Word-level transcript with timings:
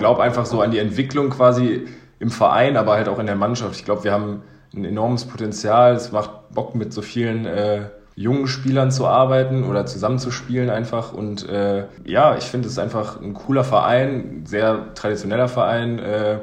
glaube 0.00 0.22
einfach 0.22 0.46
so 0.46 0.60
an 0.62 0.72
die 0.72 0.78
Entwicklung 0.78 1.30
quasi 1.30 1.86
im 2.18 2.30
Verein, 2.30 2.76
aber 2.76 2.94
halt 2.94 3.08
auch 3.08 3.20
in 3.20 3.26
der 3.26 3.36
Mannschaft. 3.36 3.76
Ich 3.76 3.84
glaube, 3.84 4.02
wir 4.02 4.12
haben 4.12 4.42
ein 4.74 4.84
enormes 4.84 5.26
Potenzial. 5.26 5.94
Es 5.94 6.10
macht 6.10 6.30
Bock, 6.52 6.74
mit 6.74 6.92
so 6.92 7.02
vielen 7.02 7.46
äh, 7.46 7.82
jungen 8.16 8.48
Spielern 8.48 8.90
zu 8.90 9.06
arbeiten 9.06 9.62
oder 9.64 9.86
zusammenzuspielen 9.86 10.70
einfach. 10.70 11.12
Und 11.12 11.48
äh, 11.48 11.84
ja, 12.04 12.36
ich 12.36 12.44
finde 12.44 12.68
es 12.68 12.78
einfach 12.78 13.20
ein 13.20 13.34
cooler 13.34 13.62
Verein, 13.62 14.42
sehr 14.46 14.94
traditioneller 14.94 15.48
Verein, 15.48 15.98
äh, 15.98 16.38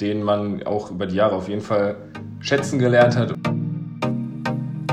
den 0.00 0.22
man 0.22 0.62
auch 0.62 0.90
über 0.90 1.06
die 1.06 1.16
Jahre 1.16 1.34
auf 1.34 1.48
jeden 1.48 1.62
Fall 1.62 1.96
schätzen 2.40 2.78
gelernt 2.78 3.16
hat. 3.16 3.34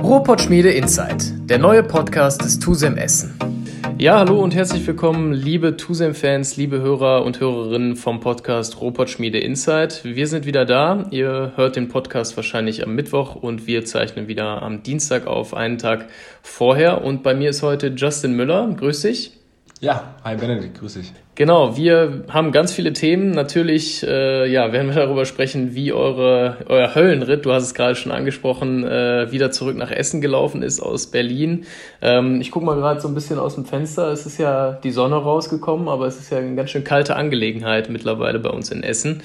Ruhrpott 0.01 0.41
Schmiede 0.41 0.71
Insight, 0.71 1.33
der 1.49 1.59
neue 1.59 1.83
Podcast 1.83 2.43
des 2.43 2.59
TUSEM 2.59 2.97
Essen. 2.97 3.56
Ja, 3.99 4.19
hallo 4.19 4.43
und 4.43 4.53
herzlich 4.53 4.85
willkommen, 4.85 5.33
liebe 5.33 5.75
TUSEM-Fans, 5.75 6.55
liebe 6.55 6.79
Hörer 6.79 7.25
und 7.25 7.39
Hörerinnen 7.39 7.95
vom 7.95 8.19
Podcast 8.19 8.79
Robot 8.79 9.09
Schmiede 9.09 9.39
Insight. 9.39 10.03
Wir 10.03 10.27
sind 10.27 10.45
wieder 10.45 10.65
da. 10.65 11.07
Ihr 11.09 11.53
hört 11.55 11.75
den 11.75 11.87
Podcast 11.87 12.37
wahrscheinlich 12.37 12.83
am 12.83 12.93
Mittwoch 12.93 13.33
und 13.33 13.65
wir 13.65 13.85
zeichnen 13.85 14.27
wieder 14.27 14.61
am 14.61 14.83
Dienstag 14.83 15.25
auf, 15.25 15.55
einen 15.55 15.79
Tag 15.79 16.09
vorher. 16.43 17.03
Und 17.03 17.23
bei 17.23 17.33
mir 17.33 17.49
ist 17.49 17.63
heute 17.63 17.87
Justin 17.87 18.33
Müller. 18.33 18.71
Grüß 18.77 19.01
dich. 19.01 19.31
Ja, 19.79 20.15
hi 20.23 20.35
Benedikt, 20.35 20.79
grüß 20.79 20.95
dich. 20.95 21.13
Genau, 21.35 21.77
wir 21.77 22.23
haben 22.29 22.51
ganz 22.51 22.73
viele 22.73 22.93
Themen. 22.93 23.29
Natürlich, 23.29 24.01
äh, 24.01 24.51
ja, 24.51 24.71
werden 24.73 24.87
wir 24.87 24.95
darüber 24.95 25.23
sprechen, 25.25 25.75
wie 25.75 25.93
eure, 25.93 26.57
euer 26.67 26.95
Höllenritt, 26.95 27.45
du 27.45 27.51
hast 27.51 27.63
es 27.63 27.73
gerade 27.75 27.93
schon 27.93 28.11
angesprochen, 28.11 28.83
äh, 28.83 29.31
wieder 29.31 29.51
zurück 29.51 29.77
nach 29.77 29.91
Essen 29.91 30.19
gelaufen 30.19 30.63
ist 30.63 30.79
aus 30.79 31.11
Berlin. 31.11 31.65
Ähm, 32.01 32.41
ich 32.41 32.49
gucke 32.49 32.65
mal 32.65 32.75
gerade 32.75 32.99
so 32.99 33.07
ein 33.07 33.13
bisschen 33.13 33.37
aus 33.37 33.53
dem 33.53 33.65
Fenster. 33.65 34.11
Es 34.11 34.25
ist 34.25 34.39
ja 34.39 34.71
die 34.71 34.89
Sonne 34.89 35.17
rausgekommen, 35.17 35.89
aber 35.89 36.07
es 36.07 36.17
ist 36.17 36.31
ja 36.31 36.39
eine 36.39 36.55
ganz 36.55 36.71
schön 36.71 36.83
kalte 36.83 37.15
Angelegenheit 37.15 37.89
mittlerweile 37.91 38.39
bei 38.39 38.49
uns 38.49 38.71
in 38.71 38.81
Essen. 38.81 39.21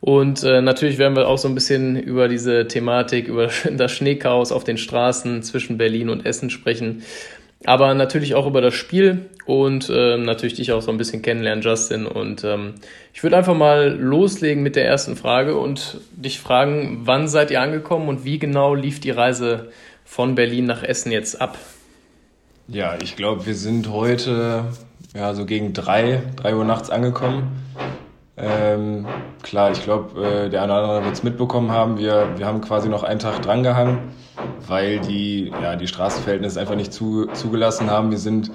Und 0.00 0.42
äh, 0.42 0.62
natürlich 0.62 0.98
werden 0.98 1.14
wir 1.14 1.28
auch 1.28 1.38
so 1.38 1.46
ein 1.46 1.54
bisschen 1.54 1.96
über 1.96 2.26
diese 2.26 2.66
Thematik, 2.66 3.28
über 3.28 3.50
das 3.70 3.92
Schneechaos 3.92 4.50
auf 4.50 4.64
den 4.64 4.78
Straßen 4.78 5.44
zwischen 5.44 5.78
Berlin 5.78 6.08
und 6.08 6.26
Essen 6.26 6.50
sprechen 6.50 7.04
aber 7.64 7.94
natürlich 7.94 8.34
auch 8.34 8.46
über 8.46 8.60
das 8.60 8.74
Spiel 8.74 9.26
und 9.46 9.88
äh, 9.88 10.16
natürlich 10.16 10.54
dich 10.54 10.72
auch 10.72 10.82
so 10.82 10.90
ein 10.90 10.98
bisschen 10.98 11.22
kennenlernen, 11.22 11.62
Justin. 11.62 12.06
Und 12.06 12.44
ähm, 12.44 12.74
ich 13.12 13.22
würde 13.22 13.36
einfach 13.36 13.56
mal 13.56 13.88
loslegen 13.88 14.62
mit 14.62 14.76
der 14.76 14.86
ersten 14.86 15.16
Frage 15.16 15.56
und 15.58 16.00
dich 16.12 16.40
fragen, 16.40 17.02
wann 17.04 17.28
seid 17.28 17.50
ihr 17.50 17.60
angekommen 17.60 18.08
und 18.08 18.24
wie 18.24 18.38
genau 18.38 18.74
lief 18.74 19.00
die 19.00 19.10
Reise 19.10 19.70
von 20.04 20.34
Berlin 20.34 20.66
nach 20.66 20.82
Essen 20.82 21.12
jetzt 21.12 21.40
ab? 21.40 21.58
Ja, 22.68 22.96
ich 23.02 23.16
glaube, 23.16 23.46
wir 23.46 23.54
sind 23.54 23.90
heute 23.90 24.66
ja 25.14 25.34
so 25.34 25.44
gegen 25.44 25.72
drei, 25.72 26.22
drei 26.36 26.54
Uhr 26.54 26.64
nachts 26.64 26.90
angekommen. 26.90 27.61
Ähm, 28.42 29.06
klar, 29.42 29.70
ich 29.70 29.84
glaube, 29.84 30.20
äh, 30.20 30.50
der 30.50 30.62
eine 30.62 30.72
oder 30.72 30.82
andere 30.82 31.04
wird 31.04 31.14
es 31.14 31.22
mitbekommen 31.22 31.70
haben. 31.70 31.96
Wir, 31.96 32.36
wir 32.36 32.46
haben 32.46 32.60
quasi 32.60 32.88
noch 32.88 33.04
einen 33.04 33.20
Tag 33.20 33.40
drangehangen, 33.40 33.98
weil 34.66 34.98
die, 34.98 35.52
ja, 35.62 35.76
die 35.76 35.86
Straßenverhältnisse 35.86 36.60
einfach 36.60 36.74
nicht 36.74 36.92
zu, 36.92 37.26
zugelassen 37.26 37.88
haben. 37.88 38.10
Wir 38.10 38.18
sind, 38.18 38.50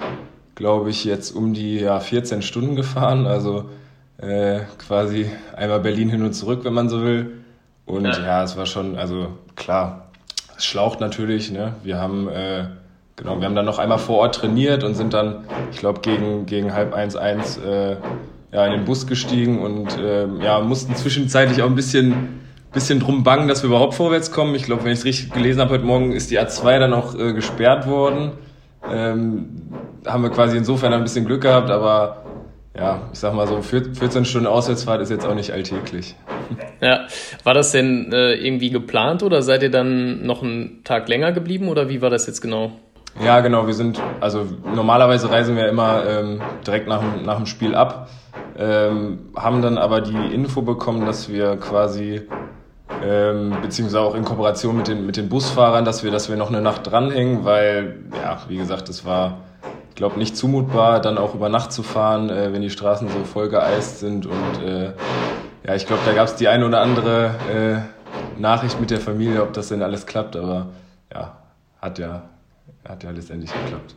glaube 0.54 0.90
ich, 0.90 1.04
jetzt 1.04 1.34
um 1.34 1.54
die 1.54 1.78
ja, 1.78 2.00
14 2.00 2.42
Stunden 2.42 2.76
gefahren, 2.76 3.26
also 3.26 3.70
äh, 4.18 4.60
quasi 4.76 5.30
einmal 5.56 5.80
Berlin 5.80 6.10
hin 6.10 6.22
und 6.22 6.34
zurück, 6.34 6.60
wenn 6.64 6.74
man 6.74 6.90
so 6.90 7.02
will. 7.02 7.38
Und 7.86 8.04
ja, 8.04 8.20
ja 8.20 8.42
es 8.42 8.58
war 8.58 8.66
schon, 8.66 8.98
also 8.98 9.28
klar, 9.56 10.08
es 10.58 10.66
schlaucht 10.66 11.00
natürlich. 11.00 11.50
Ne? 11.50 11.72
Wir 11.82 11.98
haben 11.98 12.28
äh, 12.28 12.66
genau, 13.16 13.38
wir 13.38 13.46
haben 13.46 13.54
dann 13.54 13.64
noch 13.64 13.78
einmal 13.78 13.98
vor 13.98 14.18
Ort 14.18 14.34
trainiert 14.34 14.84
und 14.84 14.94
sind 14.94 15.14
dann, 15.14 15.44
ich 15.72 15.78
glaube, 15.78 16.00
gegen, 16.00 16.44
gegen 16.44 16.74
halb 16.74 16.92
eins 16.92 17.16
eins 17.16 17.56
äh, 17.56 17.96
ja, 18.52 18.64
in 18.66 18.72
den 18.72 18.84
Bus 18.84 19.06
gestiegen 19.06 19.60
und 19.60 19.98
äh, 19.98 20.26
ja, 20.42 20.60
mussten 20.60 20.94
zwischenzeitlich 20.96 21.62
auch 21.62 21.66
ein 21.66 21.74
bisschen, 21.74 22.40
bisschen 22.72 23.00
drum 23.00 23.22
bangen, 23.22 23.48
dass 23.48 23.62
wir 23.62 23.68
überhaupt 23.68 23.94
vorwärts 23.94 24.30
kommen. 24.32 24.54
Ich 24.54 24.64
glaube, 24.64 24.84
wenn 24.84 24.92
ich 24.92 25.00
es 25.00 25.04
richtig 25.04 25.32
gelesen 25.32 25.60
habe, 25.60 25.74
heute 25.74 25.84
Morgen 25.84 26.12
ist 26.12 26.30
die 26.30 26.40
A2 26.40 26.78
dann 26.78 26.94
auch 26.94 27.14
äh, 27.14 27.32
gesperrt 27.32 27.86
worden. 27.86 28.32
Ähm, 28.90 29.62
haben 30.06 30.22
wir 30.22 30.30
quasi 30.30 30.56
insofern 30.56 30.92
ein 30.92 31.02
bisschen 31.02 31.26
Glück 31.26 31.42
gehabt, 31.42 31.70
aber 31.70 32.24
ja, 32.76 33.08
ich 33.12 33.18
sag 33.18 33.34
mal 33.34 33.46
so, 33.46 33.60
14 33.60 34.24
Stunden 34.24 34.46
Auswärtsfahrt 34.46 35.02
ist 35.02 35.10
jetzt 35.10 35.26
auch 35.26 35.34
nicht 35.34 35.52
alltäglich. 35.52 36.14
Ja, 36.80 37.06
war 37.42 37.52
das 37.52 37.72
denn 37.72 38.12
äh, 38.12 38.34
irgendwie 38.34 38.70
geplant 38.70 39.22
oder 39.22 39.42
seid 39.42 39.62
ihr 39.62 39.70
dann 39.70 40.24
noch 40.24 40.42
einen 40.42 40.82
Tag 40.84 41.08
länger 41.08 41.32
geblieben 41.32 41.68
oder 41.68 41.88
wie 41.88 42.00
war 42.00 42.08
das 42.08 42.26
jetzt 42.26 42.40
genau? 42.40 42.70
Ja, 43.22 43.40
genau, 43.40 43.66
wir 43.66 43.74
sind, 43.74 44.00
also 44.20 44.46
normalerweise 44.74 45.28
reisen 45.28 45.56
wir 45.56 45.68
immer 45.68 46.04
ähm, 46.06 46.40
direkt 46.64 46.86
nach, 46.86 47.02
nach 47.24 47.36
dem 47.36 47.46
Spiel 47.46 47.74
ab 47.74 48.08
ähm, 48.58 49.30
haben 49.36 49.62
dann 49.62 49.78
aber 49.78 50.00
die 50.00 50.34
Info 50.34 50.62
bekommen, 50.62 51.06
dass 51.06 51.28
wir 51.28 51.56
quasi, 51.56 52.22
ähm, 53.04 53.56
beziehungsweise 53.62 54.00
auch 54.00 54.14
in 54.14 54.24
Kooperation 54.24 54.76
mit 54.76 54.88
den, 54.88 55.06
mit 55.06 55.16
den 55.16 55.28
Busfahrern, 55.28 55.84
dass 55.84 56.02
wir, 56.02 56.10
dass 56.10 56.28
wir 56.28 56.36
noch 56.36 56.48
eine 56.48 56.60
Nacht 56.60 56.90
dranhängen, 56.90 57.44
weil, 57.44 57.96
ja, 58.20 58.38
wie 58.48 58.56
gesagt, 58.56 58.88
es 58.88 59.04
war, 59.04 59.38
ich 59.90 59.94
glaube, 59.94 60.18
nicht 60.18 60.36
zumutbar, 60.36 61.00
dann 61.00 61.18
auch 61.18 61.34
über 61.34 61.48
Nacht 61.48 61.72
zu 61.72 61.84
fahren, 61.84 62.30
äh, 62.30 62.52
wenn 62.52 62.62
die 62.62 62.70
Straßen 62.70 63.08
so 63.08 63.24
voll 63.24 63.48
geeist 63.48 64.00
sind 64.00 64.26
und 64.26 64.64
äh, 64.64 64.92
ja, 65.64 65.74
ich 65.74 65.86
glaube, 65.86 66.02
da 66.04 66.12
gab 66.12 66.26
es 66.26 66.34
die 66.34 66.48
eine 66.48 66.66
oder 66.66 66.80
andere 66.80 67.34
äh, 67.54 68.40
Nachricht 68.40 68.80
mit 68.80 68.90
der 68.90 69.00
Familie, 69.00 69.42
ob 69.42 69.52
das 69.52 69.68
denn 69.68 69.82
alles 69.82 70.06
klappt, 70.06 70.34
aber 70.34 70.68
ja, 71.12 71.36
hat 71.80 71.98
ja, 71.98 72.22
hat 72.88 73.04
ja 73.04 73.10
letztendlich 73.10 73.52
geklappt. 73.52 73.94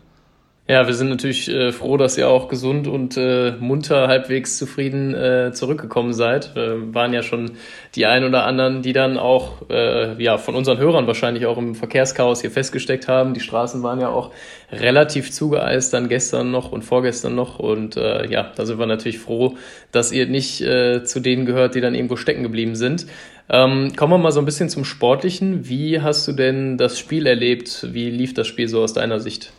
Ja, 0.72 0.88
wir 0.88 0.94
sind 0.94 1.10
natürlich 1.10 1.50
äh, 1.50 1.74
froh, 1.74 1.98
dass 1.98 2.18
ihr 2.18 2.30
auch 2.30 2.48
gesund 2.48 2.88
und 2.88 3.18
äh, 3.18 3.56
munter, 3.60 4.08
halbwegs 4.08 4.58
zufrieden 4.58 5.14
äh, 5.14 5.52
zurückgekommen 5.52 6.14
seid. 6.14 6.56
Waren 6.56 7.12
ja 7.12 7.24
schon 7.24 7.58
die 7.94 8.06
ein 8.06 8.24
oder 8.24 8.46
anderen, 8.46 8.82
die 8.82 8.94
dann 8.94 9.18
auch 9.18 9.70
äh, 9.70 10.14
ja 10.24 10.38
von 10.38 10.56
unseren 10.56 10.78
Hörern 10.78 11.08
wahrscheinlich 11.08 11.46
auch 11.46 11.58
im 11.58 11.76
Verkehrschaos 11.76 12.40
hier 12.40 12.52
festgesteckt 12.52 13.10
haben. 13.10 13.34
Die 13.34 13.42
Straßen 13.42 13.84
waren 13.84 14.00
ja 14.00 14.08
auch 14.08 14.32
relativ 14.72 15.30
zugeeist 15.34 15.94
dann 15.94 16.08
gestern 16.08 16.52
noch 16.52 16.72
und 16.72 16.84
vorgestern 16.84 17.36
noch. 17.36 17.60
Und 17.60 17.98
äh, 17.98 18.32
ja, 18.32 18.54
da 18.56 18.66
sind 18.66 18.80
wir 18.80 18.86
natürlich 18.86 19.20
froh, 19.20 19.58
dass 19.92 20.14
ihr 20.14 20.28
nicht 20.28 20.62
äh, 20.62 21.04
zu 21.04 21.20
denen 21.20 21.46
gehört, 21.46 21.76
die 21.76 21.82
dann 21.82 21.96
irgendwo 21.96 22.16
stecken 22.16 22.44
geblieben 22.44 22.76
sind. 22.76 23.08
Ähm, 23.50 23.92
kommen 23.98 24.14
wir 24.14 24.20
mal 24.20 24.32
so 24.32 24.40
ein 24.40 24.46
bisschen 24.46 24.70
zum 24.70 24.86
Sportlichen. 24.86 25.68
Wie 25.68 26.00
hast 26.00 26.30
du 26.30 26.32
denn 26.32 26.78
das 26.78 26.98
Spiel 26.98 27.28
erlebt? 27.28 27.88
Wie 27.92 28.10
lief 28.10 28.34
das 28.34 28.48
Spiel 28.48 28.70
so 28.70 28.82
aus 28.82 28.94
deiner 28.94 29.20
Sicht? 29.20 29.52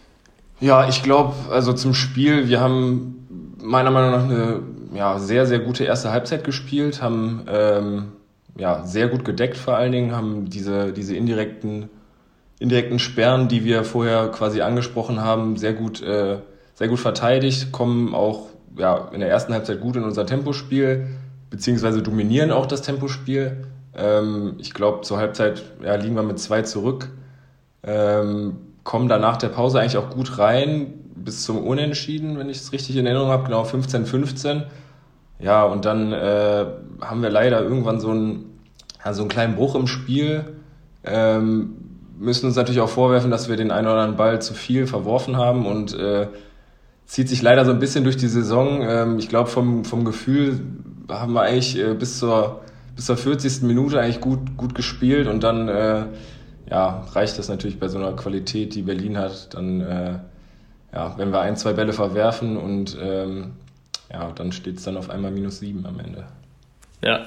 Ja, 0.63 0.89
ich 0.89 1.03
glaube, 1.03 1.35
also 1.51 1.73
zum 1.73 1.93
Spiel, 1.93 2.49
wir 2.49 2.61
haben 2.61 3.57
meiner 3.61 3.91
Meinung 3.91 4.13
nach 4.13 4.23
eine 4.23 4.61
ja, 4.95 5.19
sehr, 5.19 5.45
sehr 5.45 5.59
gute 5.59 5.83
erste 5.83 6.13
Halbzeit 6.13 6.45
gespielt, 6.45 7.03
haben 7.03 7.45
ähm, 7.49 8.13
ja, 8.57 8.85
sehr 8.87 9.09
gut 9.09 9.25
gedeckt 9.25 9.57
vor 9.57 9.75
allen 9.75 9.91
Dingen, 9.91 10.15
haben 10.15 10.49
diese, 10.49 10.93
diese 10.93 11.17
indirekten, 11.17 11.89
indirekten 12.61 13.01
Sperren, 13.01 13.49
die 13.49 13.65
wir 13.65 13.83
vorher 13.83 14.29
quasi 14.29 14.61
angesprochen 14.61 15.21
haben, 15.21 15.57
sehr 15.57 15.73
gut, 15.73 16.01
äh, 16.01 16.39
sehr 16.75 16.87
gut 16.87 17.01
verteidigt, 17.01 17.73
kommen 17.73 18.15
auch 18.15 18.47
ja, 18.79 19.09
in 19.13 19.19
der 19.19 19.31
ersten 19.31 19.53
Halbzeit 19.55 19.81
gut 19.81 19.97
in 19.97 20.05
unser 20.05 20.27
Tempospiel, 20.27 21.09
beziehungsweise 21.51 22.03
dominieren 22.03 22.53
auch 22.53 22.67
das 22.67 22.83
Tempospiel. 22.83 23.65
Ähm, 23.97 24.55
ich 24.59 24.73
glaube, 24.73 25.01
zur 25.01 25.19
Halbzeit 25.19 25.65
ja, 25.85 25.97
liegen 25.97 26.15
wir 26.15 26.23
mit 26.23 26.39
zwei 26.39 26.63
zurück. 26.63 27.09
Ähm, 27.83 28.59
kommen 28.85 29.09
dann 29.09 29.21
nach 29.21 29.37
der 29.37 29.49
Pause 29.49 29.81
eigentlich 29.81 29.97
auch 29.97 30.11
gut 30.11 30.39
rein, 30.39 30.95
bis 31.15 31.45
zum 31.45 31.59
Unentschieden, 31.59 32.39
wenn 32.39 32.49
ich 32.49 32.59
es 32.59 32.73
richtig 32.73 32.97
in 32.97 33.07
Erinnerung 33.07 33.31
habe, 33.31 33.45
genau 33.45 33.65
15-15. 33.65 34.65
Ja, 35.39 35.65
und 35.65 35.85
dann 35.85 36.13
äh, 36.13 36.67
haben 37.01 37.23
wir 37.23 37.31
leider 37.31 37.63
irgendwann 37.63 38.01
so 38.01 38.11
einen, 38.11 38.59
ja, 39.05 39.11
einen 39.11 39.29
kleinen 39.29 39.57
Bruch 39.57 39.75
im 39.75 39.87
Spiel. 39.87 40.45
Ähm, 41.05 41.77
müssen 42.19 42.47
uns 42.47 42.57
natürlich 42.57 42.81
auch 42.81 42.89
vorwerfen, 42.89 43.31
dass 43.31 43.49
wir 43.49 43.57
den 43.57 43.71
einen 43.71 43.87
oder 43.87 43.97
anderen 43.97 44.17
Ball 44.17 44.41
zu 44.41 44.55
viel 44.55 44.87
verworfen 44.87 45.37
haben 45.37 45.67
und 45.67 45.95
äh, 45.95 46.29
zieht 47.07 47.29
sich 47.29 47.43
leider 47.43 47.65
so 47.65 47.73
ein 47.73 47.81
bisschen 47.81 48.05
durch 48.05 48.17
die 48.17 48.29
Saison. 48.29 48.81
Ähm, 48.83 49.19
ich 49.19 49.29
glaube, 49.29 49.51
vom, 49.51 49.85
vom 49.85 50.05
Gefühl 50.05 50.61
haben 51.09 51.33
wir 51.33 51.43
eigentlich 51.43 51.79
äh, 51.79 51.95
bis, 51.95 52.19
zur, 52.19 52.61
bis 52.95 53.07
zur 53.07 53.17
40. 53.17 53.63
Minute 53.63 54.01
eigentlich 54.01 54.21
gut, 54.21 54.57
gut 54.57 54.75
gespielt 54.75 55.27
und 55.27 55.43
dann 55.43 55.69
äh, 55.69 56.05
ja, 56.73 57.05
reicht 57.13 57.39
das 57.39 57.51
natürlich 57.51 57.79
bei 57.79 57.89
so 57.89 57.99
einer 57.99 58.13
Qualität, 58.15 58.75
die 58.75 58.81
Berlin 58.81 59.19
hat, 59.19 59.53
dann, 59.53 59.83
äh, 59.83 60.15
ja, 60.95 61.15
wenn 61.19 61.31
wir 61.31 61.41
ein, 61.43 61.55
zwei 61.57 61.75
Bälle 61.75 61.93
verwerfen 61.93 62.57
und 62.57 62.97
ähm, 62.99 63.53
ja, 64.11 64.33
dann 64.35 64.53
steht 64.53 64.79
es 64.79 64.85
dann 64.85 64.97
auf 64.97 65.11
einmal 65.11 65.31
minus 65.31 65.59
sieben 65.59 65.85
am 65.85 66.01
Ende. 66.01 66.25
Ja, 67.03 67.27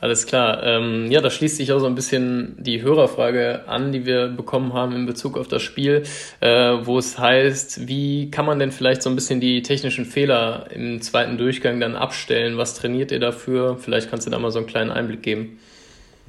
alles 0.00 0.26
klar. 0.26 0.62
Ähm, 0.62 1.10
ja, 1.10 1.20
da 1.20 1.28
schließt 1.28 1.56
sich 1.58 1.70
auch 1.72 1.80
so 1.80 1.86
ein 1.86 1.96
bisschen 1.96 2.54
die 2.58 2.80
Hörerfrage 2.80 3.64
an, 3.66 3.92
die 3.92 4.06
wir 4.06 4.28
bekommen 4.28 4.72
haben 4.72 4.94
in 4.94 5.04
Bezug 5.04 5.36
auf 5.36 5.48
das 5.48 5.60
Spiel, 5.60 6.04
äh, 6.40 6.48
wo 6.82 6.96
es 6.96 7.18
heißt, 7.18 7.88
wie 7.88 8.30
kann 8.30 8.46
man 8.46 8.58
denn 8.58 8.72
vielleicht 8.72 9.02
so 9.02 9.10
ein 9.10 9.16
bisschen 9.16 9.40
die 9.40 9.60
technischen 9.60 10.06
Fehler 10.06 10.68
im 10.72 11.02
zweiten 11.02 11.36
Durchgang 11.36 11.78
dann 11.78 11.94
abstellen? 11.94 12.56
Was 12.56 12.74
trainiert 12.74 13.12
ihr 13.12 13.20
dafür? 13.20 13.76
Vielleicht 13.76 14.08
kannst 14.08 14.26
du 14.26 14.30
da 14.30 14.38
mal 14.38 14.50
so 14.50 14.60
einen 14.60 14.68
kleinen 14.68 14.90
Einblick 14.90 15.22
geben. 15.22 15.58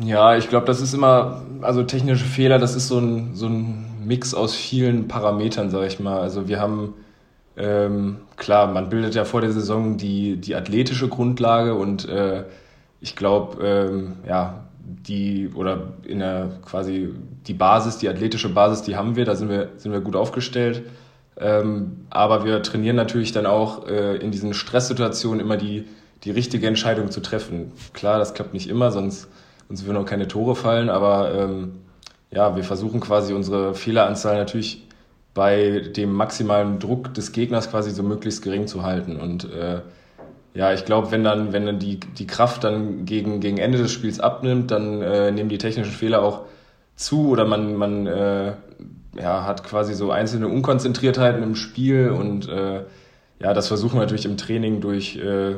Ja, 0.02 0.38
ich 0.38 0.48
glaube, 0.48 0.66
das 0.66 0.82
ist 0.82 0.94
immer, 0.94 1.44
also 1.62 1.84
technische 1.84 2.24
Fehler, 2.26 2.58
das 2.58 2.76
ist 2.76 2.88
so 2.88 3.00
ein, 3.00 3.36
so 3.36 3.48
ein 3.48 3.86
Mix 4.06 4.34
aus 4.34 4.56
vielen 4.56 5.08
Parametern, 5.08 5.70
sag 5.70 5.88
ich 5.88 6.00
mal. 6.00 6.20
Also 6.22 6.48
wir 6.48 6.60
haben 6.60 6.94
ähm, 7.58 8.18
klar, 8.38 8.68
man 8.68 8.90
bildet 8.90 9.16
ja 9.16 9.26
vor 9.26 9.42
der 9.42 9.52
Saison 9.52 9.98
die, 9.98 10.38
die 10.38 10.56
athletische 10.56 11.10
Grundlage 11.10 11.76
und 11.76 12.08
äh, 12.08 12.46
ich 13.02 13.18
glaube, 13.18 13.62
ähm, 13.66 14.14
ja, 14.28 14.64
die 15.08 15.50
oder 15.54 15.94
in 16.06 16.20
der 16.20 16.50
quasi 16.66 17.10
die 17.48 17.54
Basis, 17.54 17.98
die 17.98 18.08
athletische 18.08 18.50
Basis, 18.50 18.82
die 18.84 18.96
haben 18.96 19.18
wir, 19.18 19.26
da 19.26 19.36
sind 19.36 19.50
wir, 19.50 19.70
sind 19.78 19.92
wir 19.92 20.00
gut 20.02 20.16
aufgestellt. 20.16 20.84
Ähm, 21.38 22.06
aber 22.10 22.46
wir 22.46 22.62
trainieren 22.64 22.96
natürlich 22.96 23.32
dann 23.34 23.46
auch 23.46 23.88
äh, 23.88 24.16
in 24.18 24.32
diesen 24.32 24.54
Stresssituationen 24.54 25.40
immer 25.42 25.58
die, 25.58 25.86
die 26.24 26.32
richtige 26.32 26.68
Entscheidung 26.68 27.12
zu 27.12 27.22
treffen. 27.22 27.72
Klar, 27.94 28.20
das 28.20 28.34
klappt 28.34 28.54
nicht 28.54 28.70
immer, 28.70 28.92
sonst, 28.92 29.28
sonst 29.70 29.86
würden 29.86 29.98
auch 29.98 30.06
keine 30.06 30.28
Tore 30.28 30.56
fallen, 30.56 30.90
aber 30.90 31.34
ähm, 31.34 31.80
ja, 32.32 32.56
wir 32.56 32.64
versuchen 32.64 33.00
quasi 33.00 33.34
unsere 33.34 33.74
Fehleranzahl 33.74 34.38
natürlich 34.38 34.86
bei 35.34 35.80
dem 35.80 36.12
maximalen 36.12 36.80
Druck 36.80 37.14
des 37.14 37.32
Gegners 37.32 37.70
quasi 37.70 37.92
so 37.92 38.04
möglichst 38.04 38.44
gering 38.44 38.68
zu 38.68 38.84
halten. 38.84 39.16
Und 39.16 39.46
äh, 39.54 39.82
ja, 40.54 40.74
ich 40.74 40.86
glaube, 40.86 41.12
wenn 41.12 41.24
dann, 41.24 41.54
wenn 41.54 41.66
dann 41.66 41.80
die, 41.80 42.00
die 42.00 42.28
Kraft 42.28 42.64
dann 42.64 43.06
gegen, 43.06 43.40
gegen 43.40 43.58
Ende 43.58 43.78
des 43.78 43.92
Spiels 43.92 44.20
abnimmt, 44.20 44.72
dann 44.72 45.02
äh, 45.02 45.32
nehmen 45.32 45.50
die 45.50 45.60
technischen 45.60 45.94
Fehler 45.94 46.22
auch 46.24 46.42
zu 46.96 47.30
oder 47.30 47.46
man, 47.46 47.76
man 47.76 48.08
äh, 48.08 48.54
ja, 49.18 49.46
hat 49.46 49.64
quasi 49.64 49.94
so 49.94 50.12
einzelne 50.12 50.48
Unkonzentriertheiten 50.48 51.44
im 51.44 51.56
Spiel 51.56 52.10
und 52.10 52.50
äh, 52.50 52.84
ja, 53.40 53.54
das 53.54 53.68
versuchen 53.68 53.96
wir 53.96 54.02
natürlich 54.02 54.26
im 54.26 54.38
Training 54.38 54.82
durch 54.82 55.16
äh, 55.16 55.56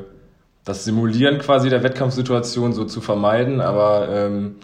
das 0.64 0.86
Simulieren 0.86 1.40
quasi 1.40 1.70
der 1.70 1.84
Wettkampfsituation 1.84 2.74
so 2.74 2.86
zu 2.86 3.02
vermeiden, 3.02 3.62
aber 3.62 4.10
ähm, 4.12 4.56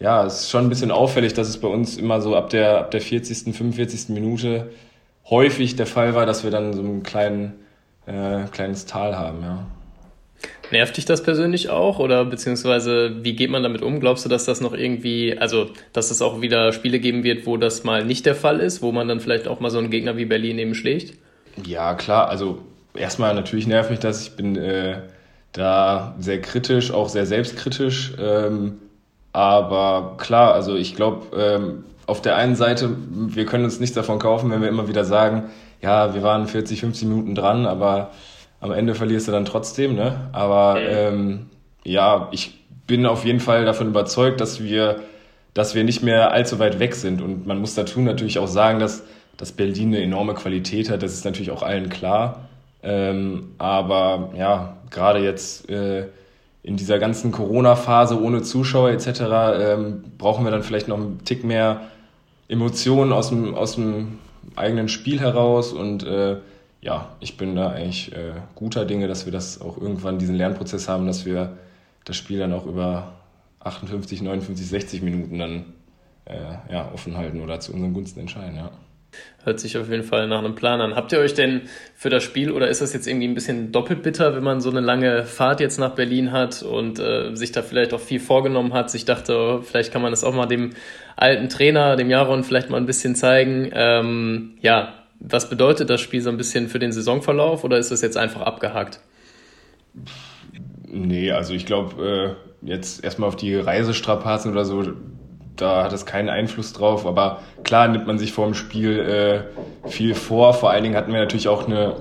ja, 0.00 0.24
es 0.24 0.40
ist 0.40 0.50
schon 0.50 0.66
ein 0.66 0.68
bisschen 0.68 0.90
auffällig, 0.90 1.34
dass 1.34 1.48
es 1.48 1.58
bei 1.58 1.68
uns 1.68 1.96
immer 1.96 2.20
so 2.20 2.36
ab 2.36 2.50
der, 2.50 2.78
ab 2.78 2.90
der 2.90 3.00
40., 3.00 3.54
45. 3.56 4.10
Minute 4.10 4.70
häufig 5.28 5.76
der 5.76 5.86
Fall 5.86 6.14
war, 6.14 6.26
dass 6.26 6.44
wir 6.44 6.50
dann 6.50 6.72
so 6.72 6.82
ein 6.82 7.02
kleinen, 7.02 7.54
äh, 8.06 8.44
kleines 8.52 8.86
Tal 8.86 9.16
haben, 9.16 9.42
ja. 9.42 9.66
Nervt 10.70 10.96
dich 10.98 11.04
das 11.04 11.22
persönlich 11.22 11.70
auch 11.70 11.98
oder 11.98 12.24
beziehungsweise 12.26 13.24
wie 13.24 13.34
geht 13.34 13.50
man 13.50 13.62
damit 13.62 13.82
um? 13.82 14.00
Glaubst 14.00 14.24
du, 14.24 14.28
dass 14.28 14.44
das 14.44 14.60
noch 14.60 14.74
irgendwie, 14.74 15.36
also 15.36 15.70
dass 15.92 16.10
es 16.10 16.22
auch 16.22 16.42
wieder 16.42 16.72
Spiele 16.72 17.00
geben 17.00 17.24
wird, 17.24 17.46
wo 17.46 17.56
das 17.56 17.84
mal 17.84 18.04
nicht 18.04 18.26
der 18.26 18.34
Fall 18.34 18.60
ist, 18.60 18.82
wo 18.82 18.92
man 18.92 19.08
dann 19.08 19.18
vielleicht 19.18 19.48
auch 19.48 19.60
mal 19.60 19.70
so 19.70 19.78
einen 19.78 19.90
Gegner 19.90 20.16
wie 20.16 20.26
Berlin 20.26 20.58
eben 20.58 20.74
schlägt? 20.74 21.14
Ja, 21.64 21.94
klar. 21.94 22.28
Also 22.28 22.58
erstmal 22.94 23.34
natürlich 23.34 23.66
nervt 23.66 23.90
mich 23.90 23.98
das. 23.98 24.22
Ich 24.22 24.36
bin 24.36 24.56
äh, 24.56 25.00
da 25.52 26.14
sehr 26.18 26.40
kritisch, 26.40 26.92
auch 26.92 27.08
sehr 27.08 27.26
selbstkritisch. 27.26 28.14
Ähm, 28.20 28.78
aber 29.32 30.14
klar, 30.18 30.54
also 30.54 30.74
ich 30.74 30.94
glaube, 30.94 31.36
ähm, 31.36 31.84
auf 32.06 32.22
der 32.22 32.36
einen 32.36 32.56
Seite, 32.56 32.96
wir 33.10 33.44
können 33.44 33.64
uns 33.64 33.80
nichts 33.80 33.94
davon 33.94 34.18
kaufen, 34.18 34.50
wenn 34.50 34.62
wir 34.62 34.68
immer 34.68 34.88
wieder 34.88 35.04
sagen, 35.04 35.50
ja, 35.82 36.14
wir 36.14 36.22
waren 36.22 36.46
40, 36.46 36.80
50 36.80 37.08
Minuten 37.08 37.34
dran, 37.34 37.66
aber 37.66 38.10
am 38.60 38.72
Ende 38.72 38.94
verlierst 38.94 39.28
du 39.28 39.32
dann 39.32 39.44
trotzdem, 39.44 39.94
ne? 39.94 40.28
Aber 40.32 40.80
ähm, 40.80 41.46
ja, 41.84 42.28
ich 42.32 42.58
bin 42.86 43.06
auf 43.06 43.24
jeden 43.24 43.40
Fall 43.40 43.64
davon 43.64 43.88
überzeugt, 43.88 44.40
dass 44.40 44.62
wir, 44.62 45.00
dass 45.54 45.74
wir 45.74 45.84
nicht 45.84 46.02
mehr 46.02 46.32
allzu 46.32 46.58
weit 46.58 46.78
weg 46.80 46.94
sind. 46.94 47.22
Und 47.22 47.46
man 47.46 47.60
muss 47.60 47.74
dazu 47.74 48.00
natürlich 48.00 48.38
auch 48.38 48.48
sagen, 48.48 48.80
dass, 48.80 49.04
dass 49.36 49.52
Berlin 49.52 49.88
eine 49.88 50.02
enorme 50.02 50.34
Qualität 50.34 50.90
hat. 50.90 51.02
Das 51.02 51.12
ist 51.12 51.24
natürlich 51.24 51.50
auch 51.50 51.62
allen 51.62 51.90
klar. 51.90 52.48
Ähm, 52.82 53.52
aber 53.58 54.32
ja, 54.36 54.77
gerade 54.90 55.20
jetzt 55.20 55.68
äh, 55.68 56.06
in 56.62 56.76
dieser 56.76 56.98
ganzen 56.98 57.32
Corona-Phase 57.32 58.20
ohne 58.20 58.42
Zuschauer 58.42 58.90
etc. 58.90 59.20
Ähm, 59.58 60.04
brauchen 60.18 60.44
wir 60.44 60.50
dann 60.50 60.62
vielleicht 60.62 60.88
noch 60.88 60.96
einen 60.96 61.24
Tick 61.24 61.44
mehr 61.44 61.82
Emotionen 62.48 63.12
aus 63.12 63.28
dem, 63.28 63.54
aus 63.54 63.76
dem 63.76 64.18
eigenen 64.56 64.88
Spiel 64.88 65.20
heraus 65.20 65.72
und 65.72 66.04
äh, 66.04 66.36
ja, 66.80 67.08
ich 67.20 67.36
bin 67.36 67.56
da 67.56 67.70
eigentlich 67.70 68.12
äh, 68.12 68.34
guter 68.54 68.84
Dinge, 68.84 69.08
dass 69.08 69.24
wir 69.24 69.32
das 69.32 69.60
auch 69.60 69.78
irgendwann 69.78 70.18
diesen 70.18 70.36
Lernprozess 70.36 70.88
haben, 70.88 71.06
dass 71.06 71.24
wir 71.24 71.56
das 72.04 72.16
Spiel 72.16 72.38
dann 72.38 72.52
auch 72.52 72.66
über 72.66 73.12
58, 73.60 74.22
59, 74.22 74.66
60 74.66 75.02
Minuten 75.02 75.38
dann 75.38 75.64
äh, 76.24 76.72
ja, 76.72 76.90
offen 76.92 77.16
halten 77.16 77.40
oder 77.40 77.60
zu 77.60 77.72
unseren 77.72 77.94
Gunsten 77.94 78.20
entscheiden, 78.20 78.56
ja. 78.56 78.70
Hört 79.44 79.60
sich 79.60 79.78
auf 79.78 79.88
jeden 79.88 80.02
Fall 80.02 80.28
nach 80.28 80.40
einem 80.40 80.54
Plan 80.54 80.80
an. 80.80 80.94
Habt 80.94 81.12
ihr 81.12 81.18
euch 81.20 81.32
denn 81.32 81.62
für 81.94 82.10
das 82.10 82.22
Spiel 82.22 82.50
oder 82.50 82.68
ist 82.68 82.82
das 82.82 82.92
jetzt 82.92 83.06
irgendwie 83.06 83.28
ein 83.28 83.34
bisschen 83.34 83.72
doppelt 83.72 84.02
bitter, 84.02 84.34
wenn 84.34 84.42
man 84.42 84.60
so 84.60 84.68
eine 84.68 84.80
lange 84.80 85.24
Fahrt 85.24 85.60
jetzt 85.60 85.78
nach 85.78 85.94
Berlin 85.94 86.32
hat 86.32 86.62
und 86.62 86.98
äh, 86.98 87.34
sich 87.34 87.52
da 87.52 87.62
vielleicht 87.62 87.94
auch 87.94 88.00
viel 88.00 88.20
vorgenommen 88.20 88.74
hat? 88.74 88.94
Ich 88.94 89.04
dachte, 89.04 89.36
oh, 89.36 89.62
vielleicht 89.62 89.92
kann 89.92 90.02
man 90.02 90.12
das 90.12 90.24
auch 90.24 90.34
mal 90.34 90.46
dem 90.46 90.70
alten 91.16 91.48
Trainer, 91.48 91.96
dem 91.96 92.10
Jaron, 92.10 92.44
vielleicht 92.44 92.68
mal 92.68 92.76
ein 92.76 92.86
bisschen 92.86 93.14
zeigen. 93.14 93.70
Ähm, 93.72 94.58
ja, 94.60 94.94
was 95.20 95.48
bedeutet 95.48 95.88
das 95.90 96.00
Spiel 96.00 96.20
so 96.20 96.30
ein 96.30 96.36
bisschen 96.36 96.68
für 96.68 96.78
den 96.78 96.92
Saisonverlauf 96.92 97.64
oder 97.64 97.78
ist 97.78 97.90
das 97.90 98.02
jetzt 98.02 98.16
einfach 98.16 98.42
abgehakt? 98.42 99.00
Nee, 100.86 101.32
also 101.32 101.54
ich 101.54 101.66
glaube, 101.66 102.36
äh, 102.62 102.66
jetzt 102.66 103.04
erstmal 103.04 103.28
auf 103.28 103.36
die 103.36 103.54
Reisestrapazen 103.54 104.52
oder 104.52 104.64
so, 104.64 104.84
da 105.60 105.84
hat 105.84 105.92
es 105.92 106.06
keinen 106.06 106.28
Einfluss 106.28 106.72
drauf. 106.72 107.06
Aber 107.06 107.40
klar 107.64 107.88
nimmt 107.88 108.06
man 108.06 108.18
sich 108.18 108.32
vor 108.32 108.46
dem 108.46 108.54
Spiel 108.54 108.98
äh, 108.98 109.88
viel 109.88 110.14
vor. 110.14 110.54
Vor 110.54 110.70
allen 110.70 110.82
Dingen 110.82 110.96
hatten 110.96 111.12
wir 111.12 111.20
natürlich 111.20 111.48
auch 111.48 111.66
eine 111.66 111.96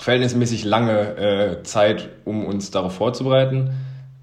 verhältnismäßig 0.00 0.64
lange 0.64 1.16
äh, 1.16 1.62
Zeit, 1.62 2.08
um 2.24 2.46
uns 2.46 2.70
darauf 2.70 2.94
vorzubereiten. 2.94 3.72